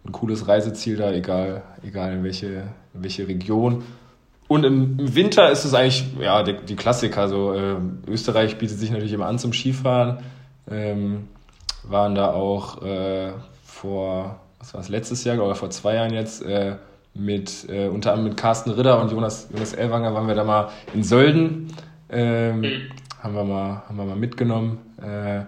ein 0.05 0.11
cooles 0.11 0.47
Reiseziel 0.47 0.97
da, 0.97 1.11
egal, 1.11 1.63
egal 1.83 2.13
in 2.13 2.23
welche, 2.23 2.47
in 2.93 3.03
welche 3.03 3.27
Region. 3.27 3.83
Und 4.47 4.65
im, 4.65 5.15
Winter 5.15 5.49
ist 5.49 5.65
es 5.65 5.73
eigentlich 5.73 6.05
ja, 6.19 6.43
die, 6.43 6.57
die 6.65 6.75
Klassiker. 6.75 7.21
Also, 7.21 7.53
äh, 7.53 7.75
Österreich 8.07 8.57
bietet 8.57 8.77
sich 8.77 8.91
natürlich 8.91 9.13
immer 9.13 9.27
an 9.27 9.39
zum 9.39 9.53
Skifahren. 9.53 10.19
Ähm, 10.69 11.27
waren 11.83 12.15
da 12.15 12.31
auch 12.31 12.81
äh, 12.83 13.31
vor 13.65 14.39
was 14.63 14.73
war 14.73 14.81
es, 14.81 14.89
letztes 14.89 15.23
Jahr 15.25 15.37
oder 15.39 15.55
vor 15.55 15.69
zwei 15.71 15.95
Jahren 15.95 16.13
jetzt, 16.13 16.41
äh, 16.43 16.75
mit 17.13 17.67
äh, 17.69 17.87
unter 17.87 18.11
anderem 18.11 18.29
mit 18.29 18.37
Carsten 18.37 18.71
Ritter 18.71 18.99
und 19.01 19.11
Jonas, 19.11 19.49
Jonas 19.51 19.73
Elwanger 19.73 20.13
waren 20.13 20.27
wir 20.27 20.35
da 20.35 20.43
mal 20.43 20.69
in 20.93 21.03
Sölden. 21.03 21.67
Ähm, 22.09 22.61
mhm. 22.61 22.81
Haben, 23.23 23.35
wir 23.35 23.43
mal, 23.43 23.83
haben 23.87 23.97
wir 23.97 24.05
mal 24.05 24.15
mitgenommen. 24.15 24.79
Äh, 25.01 25.45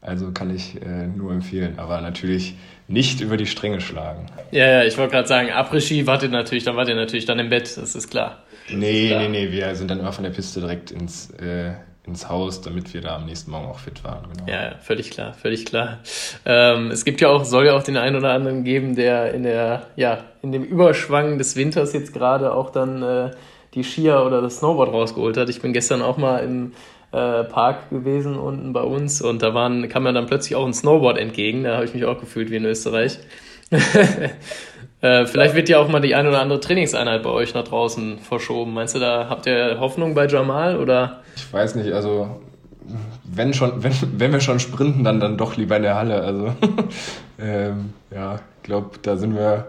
also 0.00 0.30
kann 0.32 0.54
ich 0.54 0.80
äh, 0.80 1.06
nur 1.06 1.32
empfehlen, 1.32 1.78
aber 1.78 2.00
natürlich 2.00 2.54
nicht 2.86 3.20
über 3.20 3.36
die 3.36 3.46
Stränge 3.46 3.80
schlagen. 3.80 4.26
Ja, 4.52 4.66
ja, 4.66 4.84
ich 4.84 4.96
wollte 4.96 5.12
gerade 5.12 5.28
sagen, 5.28 5.50
Après-Ski 5.50 6.06
wartet 6.06 6.30
natürlich, 6.30 6.64
dann 6.64 6.76
wart 6.76 6.88
ihr 6.88 6.94
natürlich 6.94 7.26
dann 7.26 7.38
im 7.38 7.50
Bett, 7.50 7.76
das 7.76 7.94
ist 7.94 8.08
klar. 8.08 8.44
Nee, 8.70 9.08
klar. 9.08 9.22
nee, 9.22 9.28
nee, 9.28 9.52
wir 9.52 9.74
sind 9.74 9.90
dann 9.90 9.98
immer 9.98 10.12
von 10.12 10.24
der 10.24 10.30
Piste 10.30 10.60
direkt 10.60 10.92
ins, 10.92 11.30
äh, 11.32 11.72
ins 12.06 12.28
Haus, 12.28 12.60
damit 12.60 12.94
wir 12.94 13.00
da 13.00 13.16
am 13.16 13.26
nächsten 13.26 13.50
Morgen 13.50 13.66
auch 13.66 13.80
fit 13.80 14.04
waren. 14.04 14.24
Genau. 14.32 14.50
Ja, 14.50 14.76
völlig 14.78 15.10
klar, 15.10 15.34
völlig 15.34 15.66
klar. 15.66 15.98
Ähm, 16.46 16.92
es 16.92 17.04
gibt 17.04 17.20
ja 17.20 17.28
auch, 17.28 17.44
soll 17.44 17.66
ja 17.66 17.76
auch 17.76 17.82
den 17.82 17.96
einen 17.96 18.16
oder 18.16 18.32
anderen 18.32 18.62
geben, 18.62 18.94
der 18.94 19.34
in 19.34 19.42
der, 19.42 19.86
ja, 19.96 20.24
in 20.42 20.52
dem 20.52 20.62
Überschwang 20.62 21.38
des 21.38 21.56
Winters 21.56 21.92
jetzt 21.92 22.14
gerade 22.14 22.54
auch 22.54 22.70
dann 22.70 23.02
äh, 23.02 23.30
die 23.74 23.82
Skier 23.82 24.24
oder 24.24 24.40
das 24.40 24.58
Snowboard 24.58 24.92
rausgeholt 24.92 25.36
hat. 25.36 25.48
Ich 25.48 25.60
bin 25.60 25.72
gestern 25.72 26.02
auch 26.02 26.16
mal 26.16 26.38
im 26.38 26.72
äh, 27.12 27.44
Park 27.44 27.90
gewesen 27.90 28.38
unten 28.38 28.72
bei 28.72 28.82
uns 28.82 29.22
und 29.22 29.42
da 29.42 29.54
waren, 29.54 29.88
kam 29.88 30.02
mir 30.02 30.12
dann 30.12 30.26
plötzlich 30.26 30.56
auch 30.56 30.66
ein 30.66 30.74
Snowboard 30.74 31.18
entgegen. 31.18 31.64
Da 31.64 31.76
habe 31.76 31.84
ich 31.84 31.94
mich 31.94 32.04
auch 32.04 32.20
gefühlt 32.20 32.50
wie 32.50 32.56
in 32.56 32.64
Österreich. 32.64 33.18
Äh, 35.00 35.26
vielleicht 35.26 35.54
wird 35.54 35.68
ja 35.68 35.78
auch 35.78 35.88
mal 35.88 36.00
die 36.00 36.16
eine 36.16 36.28
oder 36.28 36.40
andere 36.40 36.58
Trainingseinheit 36.58 37.22
bei 37.22 37.30
euch 37.30 37.54
nach 37.54 37.62
draußen 37.62 38.18
verschoben. 38.18 38.74
Meinst 38.74 38.96
du, 38.96 38.98
da 38.98 39.28
habt 39.28 39.46
ihr 39.46 39.78
Hoffnung 39.78 40.14
bei 40.14 40.26
Jamal 40.26 40.76
oder? 40.76 41.22
Ich 41.36 41.52
weiß 41.52 41.76
nicht, 41.76 41.92
also 41.92 42.40
wenn 43.24 43.54
schon, 43.54 43.82
wenn, 43.84 43.92
wenn 44.16 44.32
wir 44.32 44.40
schon 44.40 44.58
sprinten, 44.58 45.04
dann 45.04 45.20
dann 45.20 45.36
doch 45.36 45.56
lieber 45.56 45.76
in 45.76 45.82
der 45.82 45.94
Halle. 45.94 46.20
Also 46.22 46.52
ähm, 47.40 47.92
ja, 48.10 48.40
ich 48.56 48.62
glaube, 48.64 48.98
da 49.00 49.16
sind 49.16 49.36
wir 49.36 49.68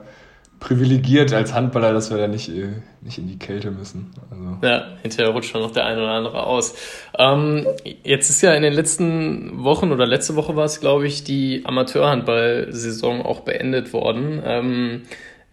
privilegiert 0.59 1.33
als 1.33 1.53
Handballer, 1.53 1.93
dass 1.93 2.11
wir 2.11 2.17
da 2.17 2.27
nicht, 2.27 2.49
äh, 2.49 2.67
nicht 3.01 3.17
in 3.17 3.27
die 3.27 3.39
Kälte 3.39 3.71
müssen. 3.71 4.11
Also. 4.29 4.57
Ja, 4.61 4.87
hinterher 5.01 5.31
rutscht 5.31 5.51
schon 5.51 5.61
noch 5.61 5.71
der 5.71 5.85
eine 5.85 6.01
oder 6.01 6.11
andere 6.11 6.43
aus. 6.43 6.75
Ähm, 7.17 7.65
jetzt 8.03 8.29
ist 8.29 8.41
ja 8.41 8.53
in 8.53 8.63
den 8.63 8.73
letzten 8.73 9.63
Wochen 9.63 9.91
oder 9.91 10.05
letzte 10.05 10.35
Woche 10.35 10.55
war 10.55 10.65
es, 10.65 10.81
glaube 10.81 11.07
ich, 11.07 11.23
die 11.23 11.63
Amateurhandball-Saison 11.65 13.21
auch 13.21 13.41
beendet 13.41 13.93
worden. 13.93 14.41
Ähm, 14.43 15.01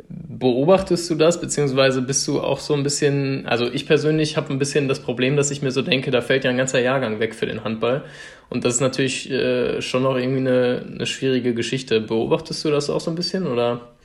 beobachtest 0.09 1.09
du 1.09 1.15
das, 1.15 1.41
beziehungsweise 1.41 2.03
bist 2.03 2.27
du 2.27 2.41
auch 2.41 2.59
so 2.59 2.75
ein 2.75 2.83
bisschen, 2.83 3.47
also 3.47 3.67
ich 3.67 3.87
persönlich 3.87 4.37
habe 4.37 4.53
ein 4.53 4.59
bisschen 4.59 4.89
das 4.89 5.01
Problem, 5.01 5.37
dass 5.37 5.51
ich 5.51 5.63
mir 5.63 5.71
so 5.71 5.83
denke, 5.83 6.11
da 6.11 6.21
fällt 6.21 6.45
ja 6.45 6.51
ein 6.51 6.57
ganzer 6.57 6.81
Jahrgang 6.81 7.21
weg 7.21 7.35
für 7.35 7.47
den 7.47 7.65
Handball. 7.65 8.05
Und 8.49 8.65
das 8.65 8.75
ist 8.75 8.81
natürlich 8.81 9.31
äh, 9.31 9.81
schon 9.83 10.03
noch 10.03 10.17
irgendwie 10.17 10.41
eine, 10.41 10.85
eine 10.95 11.07
schwierige 11.07 11.55
Geschichte. 11.55 12.01
Beobachtest 12.01 12.65
du 12.65 12.71
das 12.71 12.91
auch 12.91 13.01
so 13.01 13.11
ein 13.11 13.17
bisschen 13.17 13.47
oder? 13.47 13.96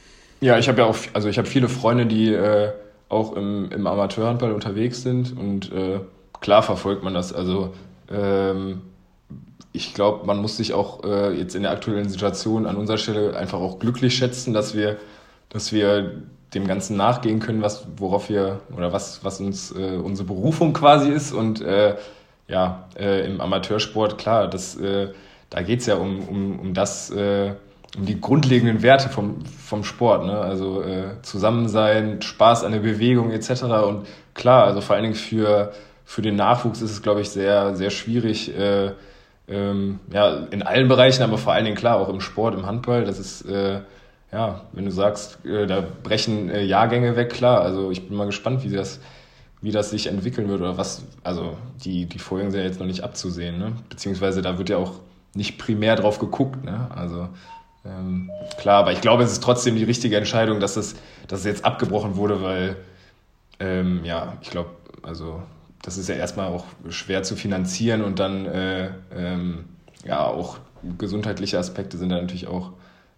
Ja, 0.42 0.58
ich 0.58 0.68
habe 0.68 0.80
ja 0.80 0.86
auch, 0.86 0.98
also 1.14 1.30
ich 1.30 1.38
habe 1.38 1.48
viele 1.48 1.70
Freunde, 1.70 2.06
die 2.08 2.34
äh, 2.34 2.72
auch 3.10 3.34
im, 3.36 3.72
im 3.72 3.86
Amateurhandball 3.86 4.54
unterwegs 4.54 5.04
sind 5.04 5.38
und 5.38 5.72
äh, 5.72 6.00
klar 6.40 6.64
verfolgt 6.64 7.04
man 7.04 7.14
das. 7.14 7.32
Also 7.32 7.74
ähm, 8.10 8.82
ich 9.72 9.94
glaube, 9.94 10.26
man 10.26 10.40
muss 10.42 10.58
sich 10.58 10.74
auch 10.74 11.04
äh, 11.04 11.38
jetzt 11.38 11.56
in 11.56 11.62
der 11.64 11.72
aktuellen 11.72 12.10
Situation 12.10 12.66
an 12.66 12.76
unserer 12.76 12.98
Stelle 12.98 13.38
einfach 13.38 13.60
auch 13.60 13.78
glücklich 13.80 14.16
schätzen, 14.16 14.54
dass 14.54 14.76
wir, 14.76 14.98
dass 15.50 15.72
wir 15.74 16.24
dem 16.56 16.68
Ganzen 16.68 16.98
nachgehen 16.98 17.40
können, 17.40 17.62
was, 17.62 17.86
worauf 17.98 18.30
wir 18.30 18.62
oder 18.76 18.92
was, 18.92 19.24
was 19.24 19.40
uns 19.40 19.72
äh, 19.72 19.98
unsere 19.98 20.28
Berufung 20.28 20.74
quasi 20.74 21.12
ist. 21.12 21.34
Und 21.34 21.62
äh, 21.62 21.96
ja, 22.48 22.88
äh, 23.00 23.26
im 23.28 23.40
Amateursport, 23.42 24.18
klar, 24.18 24.48
das, 24.48 24.76
äh, 24.78 25.10
da 25.52 25.62
geht's 25.62 25.86
ja 25.86 25.96
um, 25.96 26.28
um, 26.28 26.60
um 26.60 26.74
das, 26.74 27.12
äh, 27.12 27.54
um 27.98 28.06
die 28.06 28.20
grundlegenden 28.20 28.82
Werte 28.82 29.10
vom, 29.10 29.46
vom 29.46 29.84
Sport, 29.84 30.26
ne? 30.26 30.40
Also 30.40 30.82
äh, 30.82 31.22
Zusammensein, 31.22 32.22
Spaß 32.22 32.64
an 32.64 32.72
der 32.72 32.80
Bewegung 32.80 33.32
etc. 33.32 33.64
Und 33.64 34.08
klar, 34.34 34.66
also 34.66 34.82
vor 34.82 34.96
allen 34.96 35.04
Dingen 35.04 35.16
für, 35.16 35.74
für 36.06 36.22
den 36.22 36.36
Nachwuchs 36.36 36.82
ist 36.82 36.92
es, 36.92 37.02
glaube 37.02 37.22
ich, 37.22 37.30
sehr, 37.30 37.76
sehr 37.76 37.90
schwierig, 37.90 38.58
äh, 38.58 38.92
ähm, 39.48 40.00
ja, 40.12 40.48
in 40.52 40.64
allen 40.64 40.88
Bereichen, 40.88 41.24
aber 41.24 41.38
vor 41.38 41.54
allen 41.54 41.66
Dingen 41.66 41.76
klar, 41.76 41.98
auch 41.98 42.08
im 42.08 42.22
Sport, 42.22 42.56
im 42.56 42.66
Handball, 42.66 43.04
das 43.04 43.20
ist, 43.20 43.42
äh, 43.42 43.82
ja, 44.32 44.62
wenn 44.72 44.86
du 44.86 44.92
sagst, 44.92 45.46
äh, 45.46 45.68
da 45.68 45.84
brechen 46.04 46.50
äh, 46.50 46.64
Jahrgänge 46.64 47.18
weg, 47.18 47.32
klar. 47.32 47.62
Also 47.62 47.92
ich 47.92 48.08
bin 48.08 48.16
mal 48.16 48.26
gespannt, 48.26 48.64
wie 48.64 48.70
das, 48.70 49.02
wie 49.62 49.72
das 49.72 49.90
sich 49.90 50.08
entwickeln 50.08 50.48
wird 50.48 50.62
oder 50.62 50.78
was, 50.78 51.04
also 51.24 51.58
die, 51.84 52.06
die 52.06 52.20
Folgen 52.20 52.52
sind 52.52 52.62
ja 52.62 52.66
jetzt 52.66 52.80
noch 52.80 52.88
nicht 52.88 53.04
abzusehen, 53.04 53.60
ne? 53.60 53.74
Beziehungsweise 53.90 54.42
da 54.42 54.58
wird 54.58 54.70
ja 54.70 54.78
auch 54.78 54.94
nicht 55.36 55.58
primär 55.58 55.98
drauf 55.98 56.20
geguckt, 56.20 56.64
ne? 56.64 56.88
Also 56.96 57.28
ähm, 57.86 58.30
klar, 58.58 58.80
aber 58.80 58.92
ich 58.92 59.02
glaube, 59.02 59.24
es 59.24 59.32
ist 59.32 59.44
trotzdem 59.44 59.76
die 59.76 59.84
richtige 59.84 60.18
Entscheidung, 60.18 60.60
dass 60.60 60.78
es, 60.78 60.96
dass 61.28 61.40
es 61.40 61.46
jetzt 61.46 61.66
abgebrochen 61.66 62.16
wurde, 62.16 62.42
weil, 62.42 62.78
ähm, 63.60 64.02
ja, 64.04 64.38
ich 64.42 64.50
glaube, 64.50 64.70
also 65.02 65.42
das 65.82 65.98
ist 65.98 66.10
ja 66.10 66.16
erstmal 66.16 66.48
auch 66.48 66.66
schwer 66.90 67.24
zu 67.24 67.36
finanzieren 67.36 68.04
und 68.04 68.20
dann, 68.20 68.46
äh, 68.46 68.92
ähm, 69.16 69.66
ja, 70.06 70.24
auch 70.26 70.60
gesundheitliche 70.98 71.58
Aspekte 71.60 71.98
sind 71.98 72.10
da 72.10 72.22
natürlich 72.22 72.48
auch 72.48 72.72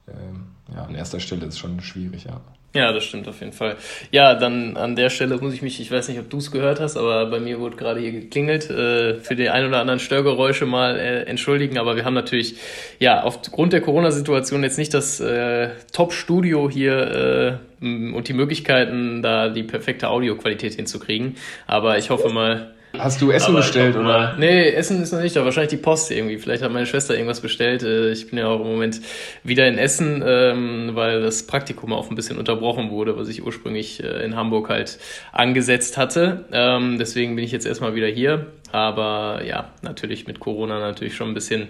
ähm, 0.08 0.47
ja, 0.73 0.84
an 0.84 0.95
erster 0.95 1.19
Stelle 1.19 1.45
ist 1.45 1.60
schon 1.60 1.82
schwierig, 1.82 2.26
ja. 2.26 2.41
Ja, 2.76 2.92
das 2.92 3.04
stimmt 3.04 3.28
auf 3.28 3.40
jeden 3.40 3.54
Fall. 3.54 3.76
Ja, 4.10 4.34
dann 4.34 4.78
an 4.78 4.96
der 4.96 5.12
Stelle 5.12 5.38
muss 5.38 5.54
ich 5.54 5.62
mich, 5.62 5.80
ich 5.80 5.92
weiß 5.92 6.08
nicht, 6.08 6.20
ob 6.20 6.32
du 6.32 6.38
es 6.38 6.50
gehört 6.50 6.80
hast, 6.80 6.98
aber 6.98 7.28
bei 7.28 7.40
mir 7.40 7.60
wurde 7.60 7.76
gerade 7.76 8.00
hier 8.00 8.12
geklingelt, 8.12 8.68
äh, 8.68 9.20
für 9.20 9.36
die 9.36 9.50
ein 9.50 9.68
oder 9.68 9.80
anderen 9.80 10.00
Störgeräusche 10.00 10.66
mal 10.66 10.98
äh, 10.98 11.22
entschuldigen, 11.26 11.78
aber 11.78 11.96
wir 11.96 12.04
haben 12.04 12.16
natürlich, 12.16 12.56
ja, 12.98 13.22
aufgrund 13.22 13.74
der 13.74 13.82
Corona-Situation 13.82 14.64
jetzt 14.64 14.80
nicht 14.80 14.92
das 14.96 15.20
äh, 15.20 15.70
Top-Studio 15.92 16.68
hier 16.68 17.60
äh, 17.80 17.86
und 17.86 18.28
die 18.28 18.34
Möglichkeiten, 18.34 19.22
da 19.22 19.50
die 19.50 19.64
perfekte 19.64 20.10
Audioqualität 20.10 20.74
hinzukriegen, 20.74 21.36
aber 21.68 22.00
ich 22.00 22.10
hoffe 22.10 22.30
mal, 22.30 22.74
Hast 22.98 23.22
du 23.22 23.32
Essen 23.32 23.50
Aber 23.50 23.58
bestellt, 23.58 23.96
oder? 23.96 24.36
Nee, 24.38 24.70
Essen 24.70 25.02
ist 25.02 25.12
noch 25.12 25.20
nicht 25.20 25.36
da. 25.36 25.44
Wahrscheinlich 25.44 25.72
die 25.72 25.78
Post 25.78 26.12
irgendwie. 26.12 26.38
Vielleicht 26.38 26.62
hat 26.62 26.72
meine 26.72 26.86
Schwester 26.86 27.16
irgendwas 27.16 27.42
bestellt. 27.42 27.82
Äh, 27.82 28.12
ich 28.12 28.30
bin 28.30 28.38
ja 28.38 28.48
auch 28.48 28.60
im 28.60 28.68
Moment 28.68 29.02
wieder 29.44 29.68
in 29.68 29.80
Essen, 29.80 30.24
ähm, 30.24 30.92
weil 30.94 31.22
das 31.22 31.48
Praktikum 31.48 31.92
auch 31.92 32.12
ein 32.12 32.16
bisschen 32.16 32.38
unterbrochen 32.38 32.92
wurde, 32.92 33.18
was 33.18 33.30
ich 33.30 33.44
ursprünglich 33.44 34.04
äh, 34.04 34.24
in 34.24 34.36
Hamburg 34.36 34.70
halt 34.70 35.00
angesetzt 35.32 35.98
hatte. 35.98 36.46
Ähm, 36.52 37.00
deswegen 37.00 37.36
bin 37.36 37.44
ich 37.44 37.52
jetzt 37.52 37.66
erstmal 37.66 37.96
wieder 37.96 38.08
hier. 38.08 38.46
Aber 38.72 39.42
ja, 39.44 39.72
natürlich 39.82 40.28
mit 40.28 40.40
Corona 40.40 40.80
natürlich 40.80 41.16
schon 41.16 41.30
ein 41.30 41.34
bisschen 41.34 41.70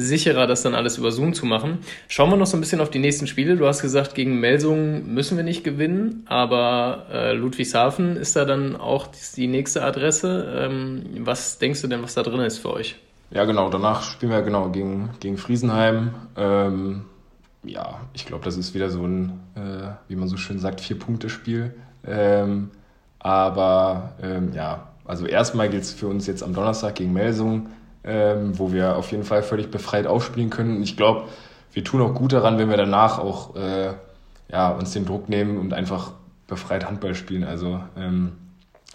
sicherer, 0.00 0.46
das 0.46 0.62
dann 0.62 0.74
alles 0.74 0.98
über 0.98 1.12
Zoom 1.12 1.34
zu 1.34 1.46
machen. 1.46 1.78
Schauen 2.08 2.30
wir 2.30 2.36
noch 2.36 2.46
so 2.46 2.56
ein 2.56 2.60
bisschen 2.60 2.80
auf 2.80 2.90
die 2.90 2.98
nächsten 2.98 3.26
Spiele. 3.26 3.56
Du 3.56 3.66
hast 3.66 3.82
gesagt, 3.82 4.14
gegen 4.14 4.40
Melsungen 4.40 5.14
müssen 5.14 5.36
wir 5.36 5.44
nicht 5.44 5.64
gewinnen, 5.64 6.24
aber 6.26 7.06
äh, 7.12 7.32
Ludwigshafen 7.32 8.16
ist 8.16 8.36
da 8.36 8.44
dann 8.44 8.76
auch 8.76 9.08
die 9.36 9.46
nächste 9.46 9.82
Adresse. 9.84 10.52
Ähm, 10.56 11.04
was 11.20 11.58
denkst 11.58 11.82
du 11.82 11.88
denn, 11.88 12.02
was 12.02 12.14
da 12.14 12.22
drin 12.22 12.40
ist 12.40 12.58
für 12.58 12.72
euch? 12.72 12.96
Ja, 13.30 13.44
genau. 13.44 13.70
Danach 13.70 14.02
spielen 14.02 14.32
wir 14.32 14.42
genau 14.42 14.70
gegen, 14.70 15.10
gegen 15.20 15.36
Friesenheim. 15.36 16.14
Ähm, 16.36 17.02
ja, 17.62 18.00
ich 18.12 18.26
glaube, 18.26 18.44
das 18.44 18.56
ist 18.56 18.74
wieder 18.74 18.90
so 18.90 19.04
ein, 19.04 19.40
äh, 19.54 19.92
wie 20.08 20.16
man 20.16 20.28
so 20.28 20.36
schön 20.36 20.58
sagt, 20.58 20.80
Vier-Punkte-Spiel. 20.80 21.74
Ähm, 22.06 22.70
aber 23.18 24.14
ähm, 24.22 24.52
ja, 24.54 24.88
also 25.04 25.26
erstmal 25.26 25.68
geht 25.68 25.82
es 25.82 25.92
für 25.92 26.08
uns 26.08 26.26
jetzt 26.26 26.42
am 26.42 26.54
Donnerstag 26.54 26.94
gegen 26.96 27.12
Melsungen 27.12 27.68
ähm, 28.04 28.58
wo 28.58 28.72
wir 28.72 28.96
auf 28.96 29.10
jeden 29.10 29.24
Fall 29.24 29.42
völlig 29.42 29.70
befreit 29.70 30.06
aufspielen 30.06 30.50
können. 30.50 30.82
Ich 30.82 30.96
glaube, 30.96 31.24
wir 31.72 31.84
tun 31.84 32.00
auch 32.02 32.14
gut 32.14 32.32
daran, 32.32 32.58
wenn 32.58 32.70
wir 32.70 32.76
danach 32.76 33.18
auch 33.18 33.56
äh, 33.56 33.92
ja, 34.50 34.70
uns 34.70 34.92
den 34.92 35.06
Druck 35.06 35.28
nehmen 35.28 35.58
und 35.58 35.72
einfach 35.72 36.12
befreit 36.46 36.86
Handball 36.86 37.14
spielen. 37.14 37.44
Also 37.44 37.80
ähm, 37.96 38.32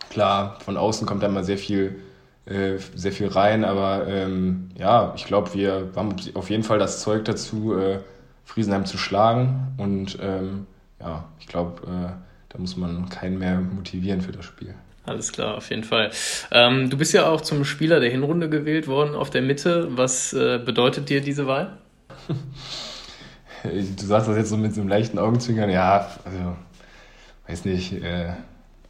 klar, 0.10 0.58
von 0.60 0.78
außen 0.78 1.08
kommt 1.08 1.24
da 1.24 1.28
immer 1.28 1.44
sehr 1.44 1.58
viel, 1.58 2.02
äh, 2.46 2.78
sehr 2.96 3.12
viel 3.12 3.28
rein, 3.28 3.64
aber 3.64 4.08
ähm, 4.08 4.70
ja, 4.78 5.14
ich 5.16 5.26
glaube, 5.26 5.54
wir 5.54 5.92
haben 5.96 6.16
auf 6.34 6.50
jeden 6.50 6.64
Fall 6.64 6.80
das 6.80 7.02
Zeug 7.02 7.26
dazu, 7.26 7.78
äh, 7.78 8.00
Friesenheim 8.44 8.86
zu 8.86 8.98
schlagen 8.98 9.74
und 9.78 10.20
ähm, 10.22 10.68
ja, 11.00 11.26
ich 11.40 11.48
glaube, 11.48 11.82
äh, 11.84 12.12
da 12.50 12.60
muss 12.60 12.78
man 12.78 13.10
keinen 13.10 13.40
mehr 13.40 13.60
motivieren 13.60 14.22
für 14.22 14.32
das 14.32 14.46
Spiel. 14.46 14.76
Alles 15.06 15.32
klar, 15.32 15.56
auf 15.56 15.70
jeden 15.70 15.84
Fall. 15.84 16.12
Ähm, 16.52 16.90
du 16.90 16.98
bist 16.98 17.14
ja 17.14 17.28
auch 17.28 17.42
zum 17.42 17.64
Spieler 17.64 18.00
der 18.00 18.10
Hinrunde 18.10 18.50
gewählt 18.50 18.88
worden 18.88 19.14
auf 19.14 19.30
der 19.30 19.42
Mitte. 19.42 19.88
Was 19.92 20.34
äh, 20.34 20.60
bedeutet 20.64 21.10
dir 21.10 21.22
diese 21.22 21.46
Wahl? 21.46 21.78
du 23.64 24.06
sagst 24.06 24.28
das 24.28 24.38
jetzt 24.38 24.50
so 24.50 24.58
mit 24.58 24.74
so 24.74 24.82
einem 24.82 24.90
leichten 24.90 25.20
Augenzwinkern. 25.20 25.70
Ja, 25.70 26.10
also, 26.26 26.56
weiß 27.48 27.66
nicht. 27.66 28.04
Äh, 28.04 28.34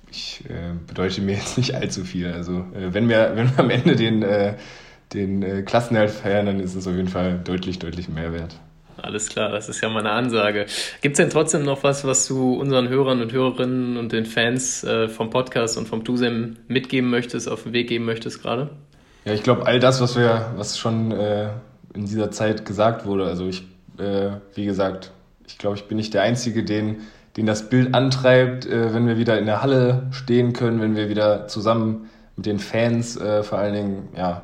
ich 0.09 0.43
äh, 0.49 0.73
bedeutet 0.87 1.23
mir 1.23 1.35
jetzt 1.35 1.57
nicht 1.57 1.75
allzu 1.75 2.05
viel. 2.05 2.31
Also, 2.31 2.59
äh, 2.73 2.93
wenn, 2.93 3.09
wir, 3.09 3.33
wenn 3.35 3.51
wir 3.51 3.59
am 3.59 3.69
Ende 3.69 3.97
den, 3.97 4.23
äh, 4.23 4.55
den 5.13 5.43
äh, 5.43 5.61
Klassenerhalt 5.63 6.11
feiern, 6.11 6.45
dann 6.45 6.59
ist 6.61 6.75
es 6.75 6.87
auf 6.87 6.95
jeden 6.95 7.09
Fall 7.09 7.39
deutlich, 7.43 7.79
deutlich 7.79 8.07
mehr 8.07 8.31
wert. 8.31 8.55
Alles 9.01 9.29
klar, 9.29 9.49
das 9.49 9.69
ist 9.69 9.81
ja 9.81 9.89
meine 9.89 10.11
Ansage. 10.11 10.65
Gibt 11.01 11.13
es 11.13 11.17
denn 11.17 11.29
trotzdem 11.29 11.63
noch 11.63 11.83
was, 11.83 12.05
was 12.05 12.27
du 12.27 12.53
unseren 12.53 12.89
Hörern 12.89 13.21
und 13.21 13.31
Hörerinnen 13.31 13.97
und 13.97 14.11
den 14.11 14.25
Fans 14.25 14.83
äh, 14.83 15.09
vom 15.09 15.29
Podcast 15.29 15.77
und 15.77 15.87
vom 15.87 16.03
TUSEM 16.03 16.57
mitgeben 16.67 17.09
möchtest, 17.09 17.49
auf 17.49 17.63
den 17.63 17.73
Weg 17.73 17.89
geben 17.89 18.05
möchtest 18.05 18.41
gerade? 18.41 18.69
Ja, 19.25 19.33
ich 19.33 19.43
glaube, 19.43 19.65
all 19.65 19.79
das, 19.79 20.01
was 20.01 20.15
wir, 20.17 20.53
was 20.55 20.77
schon 20.77 21.11
äh, 21.11 21.49
in 21.93 22.05
dieser 22.05 22.31
Zeit 22.31 22.65
gesagt 22.65 23.05
wurde, 23.05 23.25
also 23.25 23.47
ich, 23.47 23.63
äh, 23.97 24.31
wie 24.53 24.65
gesagt, 24.65 25.11
ich 25.47 25.57
glaube, 25.57 25.75
ich 25.75 25.85
bin 25.85 25.97
nicht 25.97 26.13
der 26.13 26.21
Einzige, 26.21 26.63
den, 26.63 26.97
den 27.37 27.45
das 27.45 27.69
Bild 27.69 27.93
antreibt, 27.93 28.65
äh, 28.65 28.93
wenn 28.93 29.07
wir 29.07 29.17
wieder 29.17 29.37
in 29.37 29.45
der 29.45 29.61
Halle 29.61 30.07
stehen 30.11 30.53
können, 30.53 30.79
wenn 30.79 30.95
wir 30.95 31.09
wieder 31.09 31.47
zusammen 31.47 32.09
mit 32.35 32.45
den 32.45 32.59
Fans 32.59 33.17
äh, 33.17 33.43
vor 33.43 33.57
allen 33.57 33.73
Dingen 33.73 34.09
ja, 34.15 34.43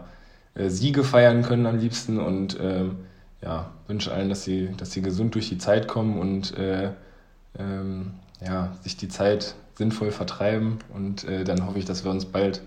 äh, 0.56 0.70
Siege 0.70 1.04
feiern 1.04 1.44
können 1.44 1.66
am 1.66 1.78
liebsten 1.78 2.20
und 2.20 2.58
ähm, 2.62 2.98
ja, 3.44 3.72
wünsche 3.88 4.12
allen, 4.12 4.30
dass 4.30 4.44
sie, 4.44 4.70
dass 4.78 4.92
sie 4.92 5.02
gesund 5.02 5.36
durch 5.36 5.50
die 5.50 5.58
Zeit 5.58 5.88
kommen 5.88 6.20
und 6.20 6.58
äh, 6.58 6.92
ähm, 7.58 8.14
ja, 8.46 8.74
sich 8.82 8.98
die 8.98 9.08
Zeit 9.08 9.56
sinnvoll 9.76 10.12
vertreiben. 10.12 10.80
Und 10.94 11.24
äh, 11.24 11.44
dann 11.44 11.66
hoffe 11.66 11.80
ich, 11.80 11.86
dass 11.86 12.04
wir 12.04 12.12
uns 12.12 12.26
bald 12.26 12.62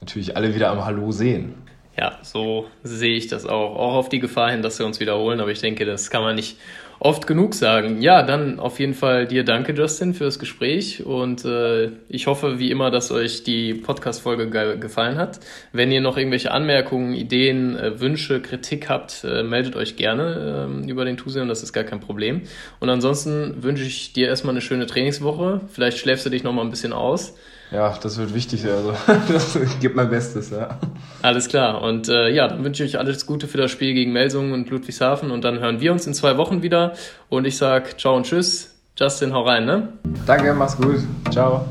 natürlich 0.00 0.36
alle 0.36 0.54
wieder 0.54 0.70
am 0.70 0.84
Hallo 0.84 1.12
sehen. 1.12 1.54
Ja, 1.96 2.18
so 2.22 2.66
sehe 2.82 3.16
ich 3.16 3.28
das 3.28 3.46
auch. 3.46 3.76
Auch 3.76 3.94
auf 3.94 4.08
die 4.08 4.18
Gefahr 4.18 4.50
hin, 4.50 4.62
dass 4.62 4.78
wir 4.78 4.86
uns 4.86 4.98
wiederholen. 4.98 5.40
Aber 5.40 5.50
ich 5.50 5.60
denke, 5.60 5.84
das 5.84 6.10
kann 6.10 6.22
man 6.22 6.34
nicht 6.34 6.58
oft 7.04 7.26
genug 7.26 7.52
sagen. 7.52 8.00
Ja, 8.00 8.22
dann 8.22 8.58
auf 8.58 8.80
jeden 8.80 8.94
Fall 8.94 9.26
dir 9.26 9.44
danke, 9.44 9.74
Justin, 9.74 10.14
für 10.14 10.24
das 10.24 10.38
Gespräch 10.38 11.04
und 11.04 11.44
äh, 11.44 11.90
ich 12.08 12.26
hoffe 12.26 12.58
wie 12.58 12.70
immer, 12.70 12.90
dass 12.90 13.10
euch 13.12 13.44
die 13.44 13.74
Podcast-Folge 13.74 14.48
ge 14.48 14.78
gefallen 14.78 15.18
hat. 15.18 15.38
Wenn 15.72 15.92
ihr 15.92 16.00
noch 16.00 16.16
irgendwelche 16.16 16.50
Anmerkungen, 16.50 17.12
Ideen, 17.12 17.76
äh, 17.76 18.00
Wünsche, 18.00 18.40
Kritik 18.40 18.88
habt, 18.88 19.22
äh, 19.22 19.42
meldet 19.42 19.76
euch 19.76 19.96
gerne 19.96 20.66
ähm, 20.66 20.88
über 20.88 21.04
den 21.04 21.18
und 21.20 21.48
das 21.48 21.62
ist 21.62 21.74
gar 21.74 21.84
kein 21.84 22.00
Problem. 22.00 22.40
Und 22.80 22.88
ansonsten 22.88 23.62
wünsche 23.62 23.84
ich 23.84 24.14
dir 24.14 24.28
erstmal 24.28 24.54
eine 24.54 24.62
schöne 24.62 24.86
Trainingswoche. 24.86 25.60
Vielleicht 25.68 25.98
schläfst 25.98 26.24
du 26.24 26.30
dich 26.30 26.42
noch 26.42 26.54
mal 26.54 26.62
ein 26.62 26.70
bisschen 26.70 26.94
aus. 26.94 27.34
Ja, 27.74 27.92
das 28.00 28.18
wird 28.18 28.32
wichtig. 28.34 28.64
Also, 28.66 28.94
das 29.32 29.58
gibt 29.80 29.96
mein 29.96 30.08
Bestes, 30.08 30.50
ja. 30.50 30.78
Alles 31.22 31.48
klar. 31.48 31.82
Und 31.82 32.08
äh, 32.08 32.28
ja, 32.28 32.46
dann 32.46 32.62
wünsche 32.62 32.84
ich 32.84 32.94
euch 32.94 33.00
alles 33.00 33.26
Gute 33.26 33.48
für 33.48 33.58
das 33.58 33.72
Spiel 33.72 33.94
gegen 33.94 34.12
Melsungen 34.12 34.52
und 34.52 34.70
Ludwigshafen. 34.70 35.32
Und 35.32 35.42
dann 35.42 35.58
hören 35.58 35.80
wir 35.80 35.90
uns 35.90 36.06
in 36.06 36.14
zwei 36.14 36.36
Wochen 36.36 36.62
wieder. 36.62 36.92
Und 37.28 37.46
ich 37.46 37.56
sage 37.56 37.96
ciao 37.96 38.16
und 38.16 38.26
tschüss. 38.26 38.70
Justin, 38.96 39.32
hau 39.32 39.42
rein, 39.42 39.64
ne? 39.64 39.88
Danke, 40.24 40.54
mach's 40.54 40.76
gut. 40.76 41.00
Ciao. 41.32 41.66